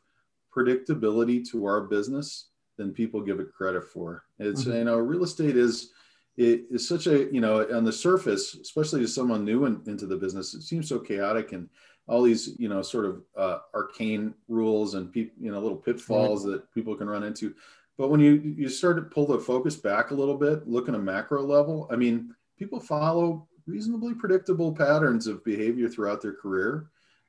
predictability 0.51 1.47
to 1.51 1.65
our 1.65 1.81
business 1.81 2.47
than 2.75 2.91
people 2.91 3.21
give 3.21 3.39
it 3.39 3.53
credit 3.53 3.83
for. 3.83 4.23
It's 4.39 4.63
mm-hmm. 4.63 4.77
you 4.77 4.83
know 4.85 4.97
real 4.97 5.23
estate 5.23 5.57
is 5.57 5.91
it 6.37 6.63
is 6.71 6.87
such 6.87 7.05
a 7.05 7.31
you 7.31 7.39
know 7.39 7.67
on 7.71 7.83
the 7.83 7.93
surface, 7.93 8.55
especially 8.55 9.01
to 9.01 9.07
someone 9.07 9.45
new 9.45 9.65
in, 9.65 9.79
into 9.85 10.07
the 10.07 10.17
business, 10.17 10.55
it 10.55 10.63
seems 10.63 10.89
so 10.89 10.97
chaotic 10.97 11.51
and 11.51 11.69
all 12.09 12.23
these 12.23 12.55
you 12.57 12.67
know 12.67 12.81
sort 12.81 13.05
of 13.05 13.21
uh, 13.37 13.59
arcane 13.73 14.33
rules 14.47 14.95
and 14.95 15.13
pe- 15.13 15.29
you 15.39 15.51
know 15.51 15.59
little 15.59 15.77
pitfalls 15.77 16.41
mm-hmm. 16.41 16.53
that 16.53 16.73
people 16.73 16.95
can 16.95 17.07
run 17.07 17.23
into. 17.23 17.53
But 17.97 18.09
when 18.09 18.19
you 18.19 18.33
you 18.33 18.67
start 18.67 18.95
to 18.97 19.03
pull 19.03 19.27
the 19.27 19.39
focus 19.39 19.75
back 19.75 20.11
a 20.11 20.15
little 20.15 20.37
bit, 20.37 20.67
look 20.67 20.89
at 20.89 20.95
a 20.95 20.99
macro 20.99 21.43
level, 21.43 21.87
I 21.91 21.95
mean, 21.95 22.35
people 22.57 22.79
follow 22.79 23.47
reasonably 23.67 24.15
predictable 24.15 24.73
patterns 24.73 25.27
of 25.27 25.45
behavior 25.45 25.87
throughout 25.87 26.21
their 26.21 26.33
career, 26.33 26.87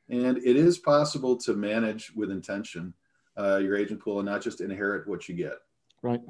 and 0.08 0.38
it 0.38 0.56
is 0.56 0.78
possible 0.78 1.36
to 1.36 1.54
manage 1.54 2.12
with 2.16 2.30
intention 2.30 2.94
uh, 3.38 3.58
your 3.58 3.76
agent 3.76 4.00
pool 4.00 4.20
and 4.20 4.26
not 4.26 4.42
just 4.42 4.60
inherit 4.60 5.06
what 5.06 5.28
you 5.28 5.34
get. 5.34 5.58
Right. 6.02 6.20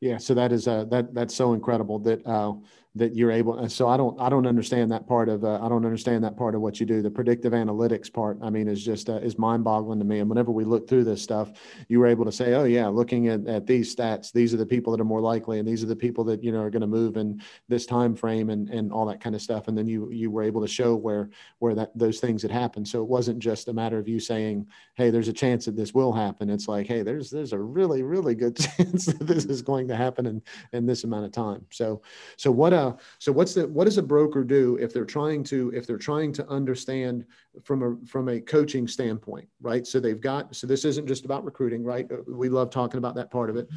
Yeah. 0.00 0.18
So 0.18 0.34
that 0.34 0.52
is 0.52 0.68
uh, 0.68 0.84
that 0.84 1.14
that's 1.14 1.34
so 1.34 1.52
incredible 1.52 1.98
that 2.00 2.24
uh, 2.26 2.52
that 2.96 3.16
you're 3.16 3.32
able 3.32 3.58
and 3.58 3.70
so 3.70 3.88
i 3.88 3.96
don't 3.96 4.18
i 4.20 4.28
don't 4.28 4.46
understand 4.46 4.90
that 4.90 5.06
part 5.06 5.28
of 5.28 5.44
uh, 5.44 5.58
i 5.64 5.68
don't 5.68 5.84
understand 5.84 6.22
that 6.22 6.36
part 6.36 6.54
of 6.54 6.60
what 6.60 6.78
you 6.78 6.86
do. 6.86 7.02
The 7.02 7.10
predictive 7.10 7.52
analytics 7.52 8.12
part 8.12 8.38
i 8.42 8.50
mean 8.50 8.68
is 8.68 8.84
just 8.84 9.08
uh, 9.08 9.16
is 9.16 9.38
mind 9.38 9.64
boggling 9.64 9.98
to 9.98 10.04
me. 10.04 10.20
And 10.20 10.28
whenever 10.28 10.50
we 10.50 10.64
look 10.64 10.88
through 10.88 11.04
this 11.04 11.22
stuff 11.22 11.52
you 11.88 11.98
were 11.98 12.06
able 12.06 12.24
to 12.24 12.32
say 12.32 12.54
oh 12.54 12.64
yeah 12.64 12.86
looking 12.86 13.28
at, 13.28 13.46
at 13.46 13.66
these 13.66 13.94
stats 13.94 14.32
these 14.32 14.54
are 14.54 14.58
the 14.58 14.66
people 14.66 14.92
that 14.92 15.00
are 15.00 15.04
more 15.04 15.20
likely 15.20 15.58
and 15.58 15.66
these 15.66 15.82
are 15.82 15.86
the 15.88 15.96
people 15.96 16.24
that 16.24 16.42
you 16.42 16.52
know 16.52 16.60
are 16.60 16.70
going 16.70 16.80
to 16.80 16.86
move 16.86 17.16
in 17.16 17.40
this 17.68 17.86
time 17.86 18.14
frame 18.14 18.50
and 18.50 18.70
and 18.70 18.92
all 18.92 19.06
that 19.06 19.20
kind 19.20 19.34
of 19.34 19.42
stuff. 19.42 19.68
And 19.68 19.76
then 19.76 19.88
you 19.88 20.10
you 20.10 20.30
were 20.30 20.42
able 20.42 20.60
to 20.60 20.68
show 20.68 20.94
where 20.94 21.30
where 21.58 21.74
that 21.74 21.90
those 21.96 22.20
things 22.20 22.42
had 22.42 22.50
happened. 22.50 22.86
So 22.86 23.02
it 23.02 23.08
wasn't 23.08 23.38
just 23.38 23.68
a 23.68 23.72
matter 23.72 23.98
of 23.98 24.08
you 24.08 24.20
saying 24.20 24.66
hey 24.94 25.10
there's 25.10 25.28
a 25.28 25.32
chance 25.32 25.64
that 25.64 25.76
this 25.76 25.94
will 25.94 26.12
happen. 26.12 26.48
It's 26.50 26.68
like 26.68 26.86
hey 26.86 27.02
there's 27.02 27.30
there's 27.30 27.52
a 27.52 27.58
really 27.58 28.02
really 28.02 28.34
good 28.34 28.56
chance 28.76 29.06
that 29.06 29.26
this 29.26 29.44
is 29.44 29.62
going 29.62 29.88
to 29.88 29.96
happen 29.96 30.26
in, 30.26 30.42
in 30.72 30.86
this 30.86 31.04
amount 31.04 31.24
of 31.24 31.32
time. 31.32 31.64
So, 31.70 32.02
so 32.36 32.50
what, 32.50 32.72
uh, 32.72 32.83
so 33.18 33.32
what's 33.32 33.54
the, 33.54 33.66
what 33.68 33.84
does 33.84 33.98
a 33.98 34.02
broker 34.02 34.44
do 34.44 34.76
if 34.80 34.92
they're 34.92 35.04
trying 35.04 35.44
to, 35.44 35.72
if 35.74 35.86
they're 35.86 35.98
trying 35.98 36.32
to 36.34 36.46
understand 36.48 37.24
from 37.62 37.82
a, 37.82 38.06
from 38.06 38.28
a 38.28 38.40
coaching 38.40 38.86
standpoint, 38.88 39.48
right? 39.60 39.86
So 39.86 40.00
they've 40.00 40.20
got, 40.20 40.54
so 40.54 40.66
this 40.66 40.84
isn't 40.84 41.06
just 41.06 41.24
about 41.24 41.44
recruiting, 41.44 41.84
right? 41.84 42.10
Uh, 42.10 42.16
we 42.26 42.48
love 42.48 42.70
talking 42.70 42.98
about 42.98 43.14
that 43.16 43.30
part 43.30 43.50
of 43.50 43.56
it, 43.56 43.68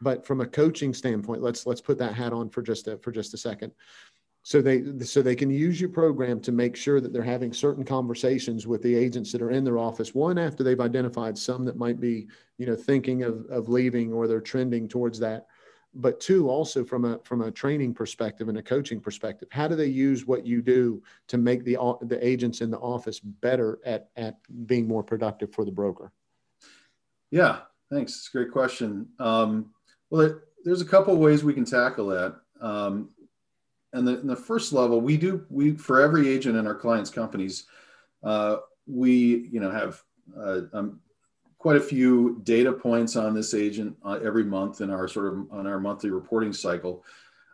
but 0.00 0.26
from 0.26 0.40
a 0.40 0.46
coaching 0.46 0.92
standpoint, 0.92 1.42
let's, 1.42 1.66
let's 1.66 1.80
put 1.80 1.98
that 1.98 2.14
hat 2.14 2.32
on 2.32 2.48
for 2.50 2.62
just 2.62 2.88
a, 2.88 2.98
for 2.98 3.12
just 3.12 3.34
a 3.34 3.38
second 3.38 3.72
so 4.46 4.62
they 4.62 4.84
so 5.04 5.22
they 5.22 5.34
can 5.34 5.50
use 5.50 5.80
your 5.80 5.90
program 5.90 6.38
to 6.42 6.52
make 6.52 6.76
sure 6.76 7.00
that 7.00 7.12
they're 7.12 7.20
having 7.20 7.52
certain 7.52 7.84
conversations 7.84 8.64
with 8.64 8.80
the 8.80 8.94
agents 8.94 9.32
that 9.32 9.42
are 9.42 9.50
in 9.50 9.64
their 9.64 9.76
office 9.76 10.14
one 10.14 10.38
after 10.38 10.62
they've 10.62 10.78
identified 10.78 11.36
some 11.36 11.64
that 11.64 11.76
might 11.76 11.98
be 11.98 12.28
you 12.56 12.64
know 12.64 12.76
thinking 12.76 13.24
of, 13.24 13.44
of 13.50 13.68
leaving 13.68 14.12
or 14.12 14.28
they're 14.28 14.40
trending 14.40 14.86
towards 14.86 15.18
that 15.18 15.48
but 15.94 16.20
two 16.20 16.48
also 16.50 16.84
from 16.84 17.04
a 17.04 17.18
from 17.24 17.42
a 17.42 17.50
training 17.50 17.94
perspective 17.94 18.48
and 18.48 18.58
a 18.58 18.62
coaching 18.62 19.00
perspective 19.00 19.48
how 19.50 19.66
do 19.66 19.74
they 19.74 19.86
use 19.86 20.26
what 20.26 20.46
you 20.46 20.60
do 20.60 21.02
to 21.26 21.38
make 21.38 21.64
the 21.64 21.76
the 22.02 22.18
agents 22.26 22.60
in 22.60 22.70
the 22.70 22.78
office 22.78 23.20
better 23.20 23.78
at 23.84 24.10
at 24.16 24.36
being 24.66 24.86
more 24.86 25.02
productive 25.02 25.52
for 25.52 25.64
the 25.64 25.72
broker? 25.72 26.12
Yeah 27.30 27.60
thanks. 27.90 28.16
It's 28.16 28.28
a 28.28 28.32
great 28.32 28.50
question. 28.50 29.08
Um, 29.18 29.70
well 30.10 30.40
there's 30.64 30.80
a 30.80 30.86
couple 30.86 31.16
ways 31.16 31.44
we 31.44 31.54
can 31.54 31.64
tackle 31.64 32.08
that. 32.08 32.36
Um, 32.60 33.10
and 33.92 34.06
the, 34.06 34.16
the 34.16 34.36
first 34.36 34.72
level, 34.72 35.00
we 35.00 35.16
do 35.16 35.46
we 35.48 35.72
for 35.72 36.00
every 36.00 36.28
agent 36.28 36.56
in 36.56 36.66
our 36.66 36.74
clients' 36.74 37.10
companies, 37.10 37.66
uh, 38.22 38.56
we 38.86 39.48
you 39.50 39.60
know 39.60 39.70
have 39.70 40.02
uh, 40.36 40.62
um, 40.72 41.00
quite 41.58 41.76
a 41.76 41.80
few 41.80 42.40
data 42.44 42.72
points 42.72 43.16
on 43.16 43.34
this 43.34 43.54
agent 43.54 43.96
uh, 44.04 44.18
every 44.22 44.44
month 44.44 44.80
in 44.80 44.90
our 44.90 45.08
sort 45.08 45.32
of 45.32 45.46
on 45.50 45.66
our 45.66 45.80
monthly 45.80 46.10
reporting 46.10 46.52
cycle. 46.52 47.04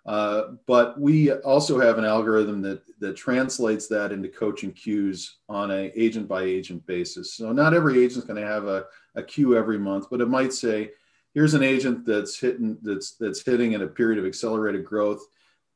Uh, 0.04 0.54
but 0.66 1.00
we 1.00 1.30
also 1.30 1.78
have 1.78 1.96
an 1.96 2.04
algorithm 2.04 2.60
that 2.60 2.82
that 2.98 3.16
translates 3.16 3.86
that 3.86 4.10
into 4.10 4.28
coaching 4.28 4.72
cues 4.72 5.36
on 5.48 5.70
a 5.70 5.92
agent 5.94 6.26
by 6.26 6.42
agent 6.42 6.84
basis. 6.86 7.34
So 7.34 7.52
not 7.52 7.74
every 7.74 7.98
agent 7.98 8.18
is 8.18 8.24
going 8.24 8.40
to 8.40 8.46
have 8.46 8.66
a, 8.66 8.86
a 9.14 9.22
cue 9.22 9.56
every 9.56 9.78
month, 9.78 10.06
but 10.10 10.20
it 10.20 10.28
might 10.28 10.52
say, 10.52 10.90
here's 11.34 11.54
an 11.54 11.62
agent 11.62 12.04
that's 12.04 12.38
hitting 12.38 12.78
that's 12.82 13.12
that's 13.12 13.44
hitting 13.44 13.72
in 13.72 13.82
a 13.82 13.86
period 13.86 14.18
of 14.18 14.26
accelerated 14.26 14.84
growth. 14.84 15.24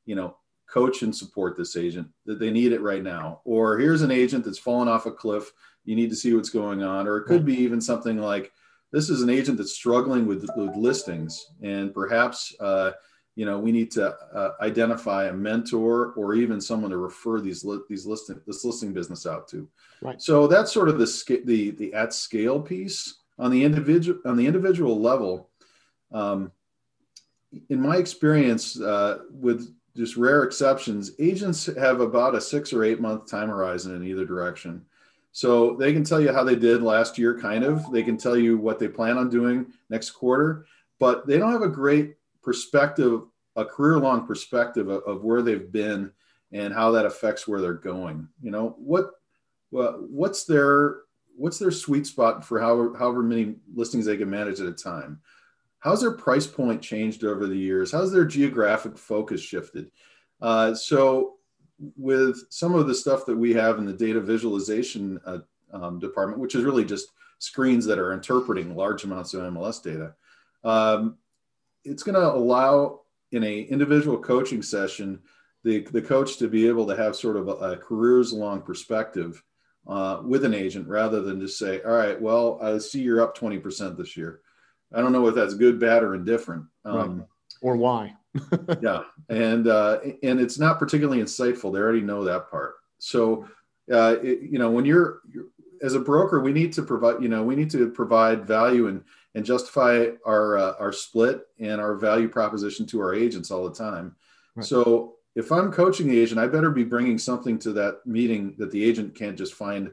You 0.07 0.17
know, 0.17 0.37
coach 0.67 1.03
and 1.03 1.15
support 1.15 1.57
this 1.57 1.77
agent 1.77 2.09
that 2.25 2.39
they 2.39 2.51
need 2.51 2.73
it 2.73 2.83
right 2.83 3.03
now 3.03 3.41
or 3.45 3.79
here's 3.79 4.03
an 4.03 4.11
agent 4.11 4.45
that's 4.45 4.59
fallen 4.59 4.89
off 4.89 5.07
a 5.07 5.11
cliff 5.13 5.53
you 5.87 5.97
need 5.97 6.11
to 6.11 6.17
see 6.17 6.35
what's 6.35 6.51
going 6.51 6.83
on 6.83 7.07
or 7.09 7.19
it 7.19 7.25
could 7.25 7.45
be 7.45 7.55
even 7.55 7.81
something 7.81 8.19
like 8.19 8.53
this 8.93 9.11
is 9.11 9.23
an 9.23 9.31
agent 9.31 9.59
that's 9.59 9.73
struggling 9.73 10.27
with, 10.27 10.49
with 10.57 10.77
listings 10.77 11.53
and 11.63 11.95
perhaps 11.95 12.55
uh, 12.61 12.93
you 13.35 13.45
know 13.45 13.59
we 13.59 13.73
need 13.73 13.91
to 13.91 14.15
uh, 14.35 14.53
identify 14.61 15.27
a 15.27 15.33
mentor 15.33 16.13
or 16.13 16.35
even 16.35 16.61
someone 16.61 16.91
to 16.91 16.97
refer 16.99 17.41
these 17.41 17.65
li- 17.65 17.83
these 17.89 18.07
listing 18.07 18.41
this 18.47 18.65
listing 18.65 18.93
business 18.93 19.27
out 19.27 19.47
to. 19.49 19.69
Right. 20.01 20.21
So 20.21 20.47
that's 20.47 20.73
sort 20.73 20.89
of 20.89 20.99
the 20.99 21.43
the 21.45 21.71
the 21.73 21.95
at 21.95 22.13
scale 22.15 22.61
piece. 22.61 23.17
On 23.39 23.51
the 23.51 23.63
individual 23.65 24.19
on 24.25 24.39
the 24.39 24.47
individual 24.47 24.99
level 24.99 25.51
um, 26.13 26.53
in 27.69 27.81
my 27.81 27.97
experience 27.97 28.81
uh, 28.81 29.19
with 29.31 29.75
just 29.97 30.17
rare 30.17 30.43
exceptions, 30.43 31.13
agents 31.19 31.67
have 31.79 32.01
about 32.01 32.35
a 32.35 32.41
six 32.41 32.73
or 32.73 32.85
eight 32.85 33.01
month 33.01 33.31
time 33.31 33.49
horizon 33.49 33.95
in 33.95 34.05
either 34.05 34.25
direction. 34.25 34.85
So 35.37 35.77
they 35.77 35.93
can 35.93 36.03
tell 36.03 36.19
you 36.19 36.33
how 36.33 36.45
they 36.45 36.57
did 36.57 36.81
last 36.81 37.19
year, 37.19 37.39
kind 37.39 37.63
of. 37.63 37.93
They 37.93 38.03
can 38.03 38.17
tell 38.17 38.39
you 38.39 38.57
what 38.57 38.79
they 38.79 38.89
plan 38.89 39.19
on 39.19 39.29
doing 39.29 39.67
next 39.91 40.13
quarter, 40.13 40.65
but 40.99 41.27
they 41.27 41.37
don't 41.37 41.53
have 41.53 41.61
a 41.61 41.69
great 41.69 42.17
perspective, 42.43 43.21
a 43.55 43.63
career 43.63 43.99
long 43.99 44.27
perspective 44.27 44.89
of, 44.89 45.03
of 45.03 45.25
where 45.25 45.43
they've 45.43 45.71
been 45.71 46.11
and 46.53 46.73
how 46.73 46.91
that 46.93 47.05
affects 47.05 47.47
where 47.47 47.61
they're 47.61 47.75
going. 47.75 48.27
You 48.41 48.51
know, 48.51 48.77
what, 48.79 49.11
what 49.69 50.09
what's 50.09 50.45
their 50.45 51.01
what's 51.37 51.59
their 51.59 51.71
sweet 51.71 52.07
spot 52.07 52.43
for 52.43 52.59
however, 52.59 52.97
however 52.99 53.23
many 53.23 53.57
listings 53.75 54.07
they 54.07 54.17
can 54.17 54.31
manage 54.31 54.61
at 54.61 54.69
a 54.69 54.73
time? 54.73 55.21
How's 55.81 56.01
their 56.01 56.13
price 56.13 56.47
point 56.47 56.81
changed 56.81 57.25
over 57.25 57.47
the 57.47 57.59
years? 57.59 57.93
How's 57.93 58.11
their 58.11 58.25
geographic 58.25 58.97
focus 58.97 59.43
shifted? 59.43 59.91
Uh, 60.41 60.73
so, 60.75 61.36
with 61.97 62.47
some 62.51 62.75
of 62.75 62.87
the 62.87 62.95
stuff 62.95 63.27
that 63.27 63.37
we 63.37 63.53
have 63.55 63.79
in 63.79 63.85
the 63.85 63.93
data 63.93 64.21
visualization 64.21 65.21
uh, 65.27 65.39
um, 65.73 65.99
department, 65.99 66.41
which 66.41 66.55
is 66.55 66.65
really 66.65 66.85
just 66.85 67.09
screens 67.39 67.85
that 67.85 67.99
are 67.99 68.13
interpreting 68.13 68.75
large 68.75 69.05
amounts 69.05 69.35
of 69.35 69.43
MLS 69.53 69.83
data, 69.83 70.15
um, 70.65 71.17
it's 71.85 72.03
going 72.03 72.15
to 72.15 72.27
allow 72.27 73.01
in 73.33 73.45
a 73.45 73.61
individual 73.63 74.19
coaching 74.19 74.63
session 74.63 75.21
the, 75.65 75.81
the 75.93 76.03
coach 76.03 76.37
to 76.39 76.49
be 76.49 76.69
able 76.69 76.87
to 76.87 76.97
have 76.97 77.17
sort 77.17 77.37
of 77.37 77.49
a, 77.49 77.53
a 77.53 77.77
careers 77.77 78.33
long 78.33 78.63
perspective 78.63 79.43
uh, 79.87 80.21
with 80.25 80.45
an 80.45 80.55
agent 80.55 80.89
rather 80.89 81.21
than 81.23 81.41
just 81.41 81.59
say, 81.59 81.83
all 81.83 81.93
right, 81.93 82.21
well, 82.21 82.59
I 82.63 82.79
see 82.79 83.01
you're 83.01 83.21
up 83.21 83.37
20% 83.37 83.97
this 83.97 84.17
year. 84.17 84.41
I 84.95 85.01
don't 85.01 85.13
know 85.13 85.27
if 85.27 85.35
that's 85.35 85.55
good, 85.55 85.81
bad, 85.81 86.03
or 86.03 86.15
indifferent. 86.15 86.67
Um, 86.85 87.19
right. 87.19 87.27
Or 87.63 87.77
why. 87.77 88.15
Yeah, 88.81 89.03
and 89.29 89.69
uh, 89.69 90.01
and 90.23 90.41
it's 90.41 90.59
not 90.59 90.79
particularly 90.79 91.23
insightful. 91.23 91.73
They 91.73 91.79
already 91.79 92.03
know 92.03 92.25
that 92.25 92.51
part. 92.51 92.77
So, 92.99 93.49
uh, 93.93 94.17
it, 94.23 94.41
you 94.43 94.59
know, 94.59 94.71
when 94.71 94.85
you're, 94.85 95.21
you're 95.31 95.47
as 95.83 95.95
a 95.95 96.01
broker, 96.01 96.41
we 96.41 96.53
need 96.53 96.73
to 96.75 96.83
provide. 96.83 97.23
You 97.23 97.29
know, 97.29 97.43
we 97.43 97.57
need 97.57 97.71
to 97.71 97.91
provide 97.91 98.47
value 98.47 98.89
and 98.89 99.03
and 99.35 99.45
justify 99.45 100.09
our 100.25 100.59
uh, 100.59 100.75
our 100.79 100.93
split 100.93 101.47
and 101.59 101.81
our 101.81 101.95
value 101.95 102.29
proposition 102.29 102.87
to 102.87 103.01
our 103.01 103.15
agents 103.15 103.51
all 103.51 103.69
the 103.69 103.75
time. 103.75 104.17
Right. 104.55 104.65
So, 104.65 105.17
if 105.35 105.53
I'm 105.53 105.73
coaching 105.73 106.09
the 106.09 106.19
agent, 106.19 106.41
I 106.41 106.47
better 106.47 106.71
be 106.71 106.85
bringing 106.85 107.19
something 107.19 107.59
to 107.61 107.73
that 107.75 108.07
meeting 108.07 108.55
that 108.59 108.71
the 108.71 108.83
agent 108.83 109.15
can't 109.15 109.37
just 109.37 109.55
find 109.55 109.91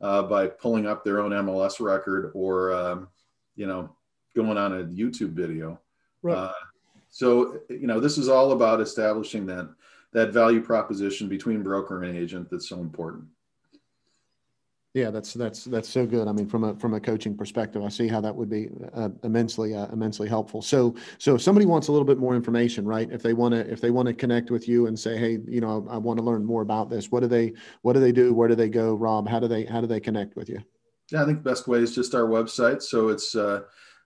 uh, 0.00 0.22
by 0.22 0.48
pulling 0.48 0.86
up 0.86 1.04
their 1.04 1.20
own 1.20 1.30
MLS 1.30 1.80
record 1.80 2.32
or 2.34 2.72
um, 2.72 3.08
you 3.56 3.66
know 3.66 3.94
going 4.34 4.58
on 4.58 4.80
a 4.80 4.84
YouTube 4.84 5.32
video. 5.32 5.80
Right. 6.22 6.36
Uh, 6.36 6.52
so 7.12 7.60
you 7.68 7.86
know, 7.86 8.00
this 8.00 8.16
is 8.16 8.28
all 8.28 8.52
about 8.52 8.80
establishing 8.80 9.46
that 9.46 9.68
that 10.12 10.32
value 10.32 10.62
proposition 10.62 11.28
between 11.28 11.62
broker 11.62 12.02
and 12.02 12.16
agent 12.16 12.50
that's 12.50 12.68
so 12.68 12.80
important. 12.80 13.24
Yeah, 14.94 15.10
that's 15.10 15.34
that's 15.34 15.64
that's 15.64 15.90
so 15.90 16.06
good. 16.06 16.26
I 16.26 16.32
mean, 16.32 16.46
from 16.46 16.64
a 16.64 16.74
from 16.76 16.94
a 16.94 17.00
coaching 17.00 17.36
perspective, 17.36 17.82
I 17.82 17.88
see 17.90 18.08
how 18.08 18.22
that 18.22 18.34
would 18.34 18.48
be 18.48 18.70
uh, 18.94 19.10
immensely 19.24 19.74
uh, 19.74 19.88
immensely 19.92 20.26
helpful. 20.26 20.62
So 20.62 20.94
so 21.18 21.34
if 21.34 21.42
somebody 21.42 21.66
wants 21.66 21.88
a 21.88 21.92
little 21.92 22.06
bit 22.06 22.18
more 22.18 22.34
information, 22.34 22.86
right? 22.86 23.10
If 23.10 23.22
they 23.22 23.34
want 23.34 23.52
to 23.52 23.70
if 23.70 23.82
they 23.82 23.90
want 23.90 24.08
to 24.08 24.14
connect 24.14 24.50
with 24.50 24.66
you 24.66 24.86
and 24.86 24.98
say, 24.98 25.18
hey, 25.18 25.38
you 25.46 25.60
know, 25.60 25.86
I 25.90 25.98
want 25.98 26.18
to 26.18 26.24
learn 26.24 26.44
more 26.44 26.62
about 26.62 26.88
this. 26.88 27.10
What 27.12 27.20
do 27.20 27.26
they 27.26 27.52
what 27.82 27.92
do 27.92 28.00
they 28.00 28.12
do? 28.12 28.32
Where 28.32 28.48
do 28.48 28.54
they 28.54 28.70
go, 28.70 28.94
Rob? 28.94 29.28
How 29.28 29.38
do 29.38 29.48
they 29.48 29.66
how 29.66 29.82
do 29.82 29.86
they 29.86 30.00
connect 30.00 30.34
with 30.34 30.48
you? 30.48 30.62
Yeah, 31.10 31.22
I 31.22 31.26
think 31.26 31.42
the 31.42 31.50
best 31.50 31.68
way 31.68 31.80
is 31.80 31.94
just 31.94 32.14
our 32.14 32.26
website. 32.26 32.80
So 32.80 33.08
it's 33.08 33.34
uh, 33.34 33.62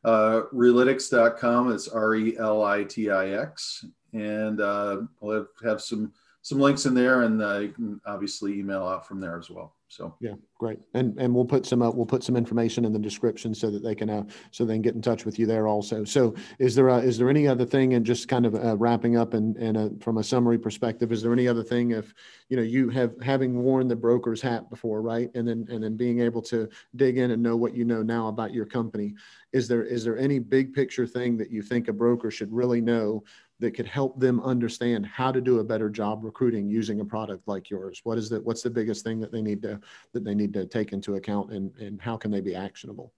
uh, 0.07 0.43
relitix.com. 0.55 1.73
It's 1.73 1.89
R 1.89 2.15
E 2.15 2.39
L 2.39 2.65
I 2.65 2.85
T 2.85 3.11
I 3.11 3.31
X. 3.31 3.85
And 4.15 4.61
uh, 4.63 5.03
we'll 5.21 5.37
have, 5.37 5.49
have 5.63 5.83
some 5.83 6.13
some 6.41 6.61
links 6.61 6.87
in 6.87 6.95
there, 6.95 7.23
and 7.23 7.43
uh, 7.43 7.59
you 7.59 7.69
can 7.71 8.01
obviously 8.07 8.59
email 8.59 8.85
out 8.85 9.07
from 9.07 9.21
there 9.21 9.37
as 9.37 9.51
well. 9.51 9.76
So 9.89 10.17
yeah, 10.21 10.33
great. 10.59 10.81
And 10.95 11.17
and 11.19 11.33
we'll 11.33 11.45
put 11.45 11.65
some 11.65 11.81
uh, 11.81 11.91
we'll 11.91 12.07
put 12.07 12.25
some 12.25 12.37
information 12.37 12.85
in 12.85 12.93
the 12.93 12.99
description 12.99 13.55
so 13.55 13.71
that 13.71 13.85
they 13.85 13.95
can 13.95 14.11
uh, 14.11 14.25
so 14.51 14.65
they 14.65 14.75
can 14.75 14.83
get 14.83 14.95
in 14.95 15.03
touch 15.03 15.25
with 15.25 15.39
you 15.39 15.47
there 15.47 15.69
also. 15.69 16.03
So 16.05 16.35
is 16.59 16.75
there 16.75 16.89
a, 16.89 16.99
is 16.99 17.19
there 17.19 17.31
any 17.31 17.47
other 17.47 17.65
thing 17.65 17.95
and 17.95 18.05
just 18.05 18.27
kind 18.27 18.47
of 18.47 18.55
uh, 18.57 18.77
wrapping 18.77 19.17
up 19.17 19.35
and 19.35 19.57
and 19.57 19.77
a, 19.77 19.91
from 20.01 20.19
a 20.19 20.25
summary 20.25 20.59
perspective, 20.59 21.13
is 21.13 21.23
there 21.23 21.33
any 21.33 21.47
other 21.47 21.63
thing 21.63 21.93
if 21.93 22.13
you 22.49 22.57
know 22.57 22.65
you 22.65 22.89
have 22.91 23.15
having 23.23 23.63
worn 23.63 23.87
the 23.87 23.95
broker's 23.95 24.43
hat 24.43 24.69
before, 24.71 25.03
right? 25.03 25.31
And 25.35 25.47
then 25.47 25.67
and 25.71 25.85
then 25.85 25.97
being 25.97 26.21
able 26.21 26.43
to 26.43 26.69
dig 26.97 27.19
in 27.19 27.31
and 27.31 27.43
know 27.43 27.57
what 27.57 27.77
you 27.77 27.85
know 27.85 28.03
now 28.03 28.27
about 28.27 28.53
your 28.53 28.67
company, 28.67 29.15
is 29.53 29.69
there 29.69 29.85
is 29.85 30.03
there 30.03 30.19
any 30.19 30.41
big 30.41 30.75
picture 30.75 31.07
thing 31.07 31.37
that 31.37 31.51
you 31.51 31.63
think 31.63 31.87
a 31.87 31.93
broker 31.93 32.31
should 32.31 32.53
really 32.53 32.81
know 32.81 33.23
that 33.61 33.73
could 33.73 33.87
help 33.87 34.19
them 34.21 34.41
understand 34.41 35.07
how 35.07 35.33
to 35.33 35.41
do 35.41 35.61
a 35.61 35.65
better 35.65 35.89
job 35.89 36.25
recruiting 36.25 36.69
using 36.69 37.01
a 37.01 37.05
product 37.05 37.47
like 37.47 37.71
yours 37.71 38.01
what 38.05 38.19
is 38.19 38.29
the 38.29 38.41
what's 38.41 38.63
the 38.63 38.71
biggest 38.71 39.05
thing 39.05 39.21
that 39.21 39.33
they 39.33 39.43
need 39.43 39.63
to 39.63 39.81
that 40.13 40.25
they 40.25 40.35
need 40.35 40.53
to 40.53 40.67
take 40.67 40.93
into 40.93 41.15
account 41.15 41.53
and 41.53 41.75
and 41.77 42.01
how 42.01 42.17
can 42.17 42.31
they 42.31 42.41
be 42.41 42.55
actionable 42.55 43.13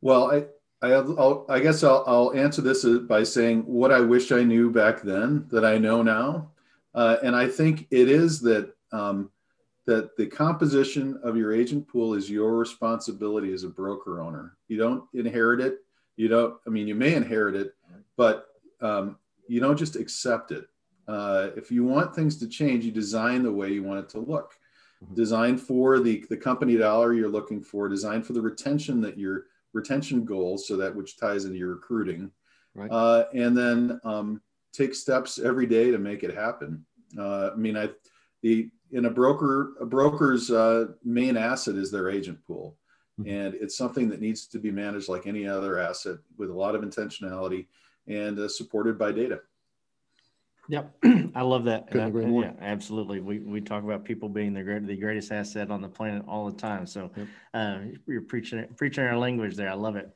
well 0.00 0.30
i 0.30 0.44
I, 0.82 0.92
I'll, 0.92 1.46
I 1.48 1.60
guess 1.60 1.82
I'll, 1.82 2.04
I'll 2.06 2.34
answer 2.34 2.60
this 2.60 2.84
by 2.84 3.22
saying 3.22 3.62
what 3.62 3.90
I 3.90 4.00
wish 4.00 4.30
I 4.32 4.42
knew 4.42 4.70
back 4.70 5.00
then 5.00 5.46
that 5.50 5.64
I 5.64 5.78
know 5.78 6.02
now, 6.02 6.50
uh, 6.94 7.16
and 7.22 7.34
I 7.34 7.48
think 7.48 7.86
it 7.90 8.10
is 8.10 8.40
that 8.42 8.74
um, 8.92 9.30
that 9.86 10.16
the 10.16 10.26
composition 10.26 11.18
of 11.22 11.36
your 11.36 11.54
agent 11.54 11.88
pool 11.88 12.14
is 12.14 12.30
your 12.30 12.56
responsibility 12.56 13.52
as 13.52 13.64
a 13.64 13.68
broker 13.68 14.20
owner. 14.20 14.56
You 14.68 14.76
don't 14.76 15.04
inherit 15.14 15.60
it. 15.60 15.78
You 16.16 16.28
don't. 16.28 16.56
I 16.66 16.70
mean, 16.70 16.86
you 16.86 16.94
may 16.94 17.14
inherit 17.14 17.54
it, 17.54 17.74
but 18.16 18.48
um, 18.84 19.16
you 19.48 19.60
don't 19.60 19.76
just 19.76 19.96
accept 19.96 20.52
it. 20.52 20.66
Uh, 21.08 21.48
if 21.56 21.70
you 21.70 21.84
want 21.84 22.14
things 22.14 22.36
to 22.38 22.48
change, 22.48 22.84
you 22.84 22.92
design 22.92 23.42
the 23.42 23.52
way 23.52 23.70
you 23.72 23.82
want 23.82 24.00
it 24.00 24.08
to 24.10 24.20
look. 24.20 24.54
Mm-hmm. 25.02 25.14
Design 25.14 25.56
for 25.58 26.00
the, 26.00 26.24
the 26.30 26.36
company 26.36 26.76
dollar 26.76 27.12
you're 27.12 27.28
looking 27.28 27.62
for, 27.62 27.88
design 27.88 28.22
for 28.22 28.32
the 28.32 28.40
retention 28.40 29.00
that 29.02 29.18
your 29.18 29.46
retention 29.72 30.24
goals, 30.24 30.68
so 30.68 30.76
that 30.76 30.94
which 30.94 31.18
ties 31.18 31.44
into 31.44 31.58
your 31.58 31.74
recruiting. 31.74 32.30
right. 32.74 32.90
uh, 32.90 33.24
and 33.34 33.56
then 33.56 34.00
um, 34.04 34.40
take 34.72 34.94
steps 34.94 35.38
every 35.38 35.66
day 35.66 35.90
to 35.90 35.98
make 35.98 36.22
it 36.22 36.34
happen. 36.34 36.84
Uh, 37.18 37.50
I 37.52 37.56
mean, 37.56 37.76
I 37.76 37.90
the 38.42 38.70
in 38.92 39.06
a 39.06 39.10
broker 39.10 39.74
a 39.80 39.86
broker's 39.86 40.50
uh, 40.50 40.86
main 41.04 41.36
asset 41.36 41.76
is 41.76 41.90
their 41.90 42.08
agent 42.08 42.38
pool, 42.46 42.76
mm-hmm. 43.20 43.28
and 43.30 43.54
it's 43.54 43.76
something 43.76 44.08
that 44.08 44.20
needs 44.20 44.46
to 44.48 44.58
be 44.58 44.70
managed 44.70 45.08
like 45.08 45.26
any 45.26 45.46
other 45.46 45.78
asset 45.78 46.18
with 46.38 46.50
a 46.50 46.54
lot 46.54 46.74
of 46.74 46.82
intentionality 46.82 47.66
and 48.06 48.38
uh, 48.38 48.48
supported 48.48 48.98
by 48.98 49.12
data. 49.12 49.40
Yep, 50.68 50.96
I 51.34 51.42
love 51.42 51.64
that. 51.64 51.90
Couldn't 51.90 52.08
agree 52.08 52.26
more. 52.26 52.44
Yeah, 52.44 52.52
absolutely. 52.60 53.20
We 53.20 53.40
we 53.40 53.60
talk 53.60 53.84
about 53.84 54.04
people 54.04 54.28
being 54.28 54.54
the 54.54 54.62
great, 54.62 54.86
the 54.86 54.96
greatest 54.96 55.30
asset 55.30 55.70
on 55.70 55.82
the 55.82 55.88
planet 55.88 56.24
all 56.26 56.50
the 56.50 56.56
time. 56.56 56.86
So 56.86 57.10
yep. 57.16 57.26
uh, 57.52 57.78
you're 58.06 58.22
preaching 58.22 58.66
preaching 58.76 59.04
our 59.04 59.18
language 59.18 59.56
there. 59.56 59.70
I 59.70 59.74
love 59.74 59.96
it. 59.96 60.10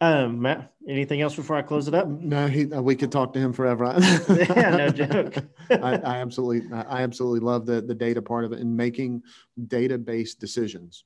Um, 0.00 0.42
Matt, 0.42 0.72
anything 0.88 1.22
else 1.22 1.36
before 1.36 1.56
I 1.56 1.62
close 1.62 1.88
it 1.88 1.94
up? 1.94 2.08
No, 2.08 2.46
he, 2.46 2.70
uh, 2.70 2.82
we 2.82 2.96
could 2.96 3.12
talk 3.12 3.32
to 3.34 3.38
him 3.38 3.52
forever. 3.52 3.84
yeah, 4.28 4.76
no 4.76 4.88
joke. 4.90 5.36
I, 5.70 5.96
I, 5.96 6.16
absolutely, 6.16 6.70
I 6.72 7.02
absolutely 7.02 7.40
love 7.40 7.64
the 7.64 7.80
the 7.80 7.94
data 7.94 8.20
part 8.20 8.44
of 8.44 8.52
it 8.52 8.58
and 8.58 8.76
making 8.76 9.22
data 9.68 9.96
based 9.96 10.40
decisions. 10.40 11.04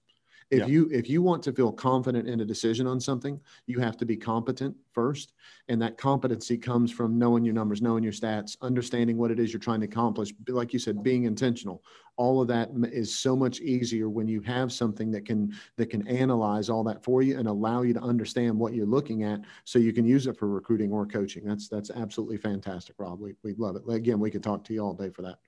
If 0.50 0.60
yeah. 0.60 0.66
you 0.66 0.88
if 0.90 1.10
you 1.10 1.20
want 1.20 1.42
to 1.42 1.52
feel 1.52 1.70
confident 1.70 2.26
in 2.26 2.40
a 2.40 2.44
decision 2.44 2.86
on 2.86 3.00
something, 3.00 3.38
you 3.66 3.80
have 3.80 3.98
to 3.98 4.06
be 4.06 4.16
competent 4.16 4.74
first, 4.92 5.34
and 5.68 5.80
that 5.82 5.98
competency 5.98 6.56
comes 6.56 6.90
from 6.90 7.18
knowing 7.18 7.44
your 7.44 7.54
numbers, 7.54 7.82
knowing 7.82 8.02
your 8.02 8.14
stats, 8.14 8.56
understanding 8.62 9.18
what 9.18 9.30
it 9.30 9.38
is 9.38 9.52
you're 9.52 9.60
trying 9.60 9.80
to 9.80 9.86
accomplish. 9.86 10.32
Like 10.48 10.72
you 10.72 10.78
said, 10.78 11.02
being 11.02 11.24
intentional. 11.24 11.82
All 12.16 12.40
of 12.40 12.48
that 12.48 12.70
is 12.92 13.16
so 13.16 13.36
much 13.36 13.60
easier 13.60 14.08
when 14.08 14.26
you 14.26 14.40
have 14.40 14.72
something 14.72 15.10
that 15.12 15.24
can 15.24 15.54
that 15.76 15.90
can 15.90 16.06
analyze 16.08 16.70
all 16.70 16.82
that 16.84 17.04
for 17.04 17.22
you 17.22 17.38
and 17.38 17.46
allow 17.46 17.82
you 17.82 17.92
to 17.94 18.00
understand 18.00 18.58
what 18.58 18.74
you're 18.74 18.86
looking 18.86 19.24
at, 19.24 19.40
so 19.64 19.78
you 19.78 19.92
can 19.92 20.06
use 20.06 20.26
it 20.26 20.36
for 20.36 20.48
recruiting 20.48 20.90
or 20.90 21.06
coaching. 21.06 21.44
That's 21.44 21.68
that's 21.68 21.90
absolutely 21.90 22.38
fantastic, 22.38 22.96
Rob. 22.98 23.20
We 23.20 23.34
we 23.42 23.54
love 23.54 23.76
it. 23.76 23.82
Again, 23.88 24.18
we 24.18 24.30
could 24.30 24.42
talk 24.42 24.64
to 24.64 24.74
you 24.74 24.80
all 24.80 24.94
day 24.94 25.10
for 25.10 25.22
that. 25.22 25.38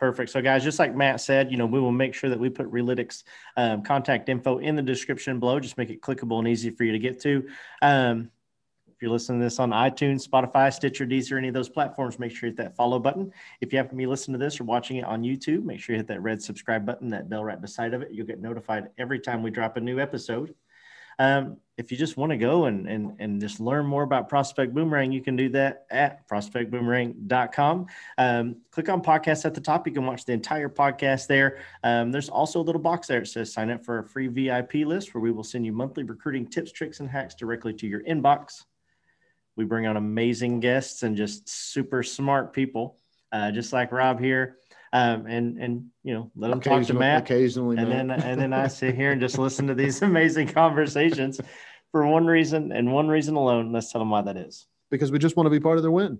Perfect. 0.00 0.30
So, 0.30 0.40
guys, 0.40 0.64
just 0.64 0.78
like 0.78 0.96
Matt 0.96 1.20
said, 1.20 1.50
you 1.50 1.58
know, 1.58 1.66
we 1.66 1.78
will 1.78 1.92
make 1.92 2.14
sure 2.14 2.30
that 2.30 2.40
we 2.40 2.48
put 2.48 2.72
Relitix 2.72 3.22
um, 3.58 3.82
contact 3.82 4.30
info 4.30 4.56
in 4.56 4.74
the 4.74 4.80
description 4.80 5.38
below. 5.38 5.60
Just 5.60 5.76
make 5.76 5.90
it 5.90 6.00
clickable 6.00 6.38
and 6.38 6.48
easy 6.48 6.70
for 6.70 6.84
you 6.84 6.92
to 6.92 6.98
get 6.98 7.20
to. 7.20 7.46
Um, 7.82 8.30
if 8.88 9.02
you're 9.02 9.10
listening 9.10 9.40
to 9.40 9.44
this 9.44 9.58
on 9.58 9.72
iTunes, 9.72 10.26
Spotify, 10.26 10.72
Stitcher, 10.72 11.06
Deezer, 11.06 11.36
any 11.36 11.48
of 11.48 11.54
those 11.54 11.68
platforms, 11.68 12.18
make 12.18 12.32
sure 12.32 12.48
you 12.48 12.52
hit 12.52 12.56
that 12.56 12.76
follow 12.76 12.98
button. 12.98 13.30
If 13.60 13.74
you 13.74 13.76
happen 13.76 13.90
to 13.90 13.96
be 13.96 14.06
listening 14.06 14.38
to 14.38 14.44
this 14.44 14.58
or 14.58 14.64
watching 14.64 14.96
it 14.96 15.04
on 15.04 15.22
YouTube, 15.22 15.64
make 15.64 15.80
sure 15.80 15.94
you 15.94 15.98
hit 15.98 16.08
that 16.08 16.22
red 16.22 16.40
subscribe 16.40 16.86
button, 16.86 17.10
that 17.10 17.28
bell 17.28 17.44
right 17.44 17.60
beside 17.60 17.92
of 17.92 18.00
it. 18.00 18.08
You'll 18.10 18.26
get 18.26 18.40
notified 18.40 18.88
every 18.96 19.20
time 19.20 19.42
we 19.42 19.50
drop 19.50 19.76
a 19.76 19.80
new 19.80 20.00
episode. 20.00 20.54
Um, 21.18 21.58
if 21.80 21.90
you 21.90 21.96
just 21.96 22.18
want 22.18 22.30
to 22.30 22.36
go 22.36 22.66
and, 22.66 22.86
and, 22.86 23.16
and 23.20 23.40
just 23.40 23.58
learn 23.58 23.86
more 23.86 24.02
about 24.02 24.28
Prospect 24.28 24.74
Boomerang, 24.74 25.12
you 25.12 25.22
can 25.22 25.34
do 25.34 25.48
that 25.50 25.86
at 25.90 26.28
prospectboomerang.com. 26.28 27.86
Um, 28.18 28.56
click 28.70 28.90
on 28.90 29.02
podcast 29.02 29.46
at 29.46 29.54
the 29.54 29.62
top. 29.62 29.86
You 29.86 29.92
can 29.94 30.04
watch 30.04 30.26
the 30.26 30.32
entire 30.32 30.68
podcast 30.68 31.26
there. 31.26 31.60
Um, 31.82 32.12
there's 32.12 32.28
also 32.28 32.60
a 32.60 32.62
little 32.62 32.82
box 32.82 33.06
there 33.06 33.22
It 33.22 33.28
says 33.28 33.52
sign 33.52 33.70
up 33.70 33.82
for 33.82 34.00
a 34.00 34.04
free 34.04 34.26
VIP 34.26 34.86
list 34.86 35.14
where 35.14 35.22
we 35.22 35.30
will 35.32 35.42
send 35.42 35.64
you 35.64 35.72
monthly 35.72 36.02
recruiting 36.02 36.46
tips, 36.46 36.70
tricks, 36.70 37.00
and 37.00 37.08
hacks 37.08 37.34
directly 37.34 37.72
to 37.72 37.86
your 37.86 38.02
inbox. 38.04 38.64
We 39.56 39.64
bring 39.64 39.86
on 39.86 39.96
amazing 39.96 40.60
guests 40.60 41.02
and 41.02 41.16
just 41.16 41.48
super 41.48 42.02
smart 42.02 42.52
people, 42.52 42.98
uh, 43.32 43.52
just 43.52 43.72
like 43.72 43.90
Rob 43.90 44.20
here 44.20 44.58
um, 44.92 45.26
and 45.26 45.58
and 45.58 45.86
you 46.02 46.14
know 46.14 46.30
let 46.36 46.48
them 46.50 46.60
talk 46.60 46.84
to 46.84 46.94
Matt 46.94 47.22
occasionally, 47.22 47.76
and 47.76 47.88
Matt. 47.88 48.08
then 48.08 48.20
and 48.22 48.40
then 48.40 48.52
I 48.52 48.66
sit 48.68 48.94
here 48.94 49.12
and 49.12 49.20
just 49.20 49.38
listen 49.46 49.66
to 49.68 49.74
these 49.74 50.02
amazing 50.02 50.48
conversations 50.48 51.40
for 51.92 52.06
one 52.06 52.26
reason 52.26 52.72
and 52.72 52.92
one 52.92 53.08
reason 53.08 53.36
alone. 53.36 53.72
Let's 53.72 53.92
tell 53.92 54.00
them 54.00 54.10
why 54.10 54.22
that 54.22 54.36
is. 54.36 54.66
Because 54.90 55.12
we 55.12 55.18
just 55.18 55.36
want 55.36 55.46
to 55.46 55.50
be 55.50 55.60
part 55.60 55.76
of 55.76 55.82
their 55.82 55.92
win. 55.92 56.18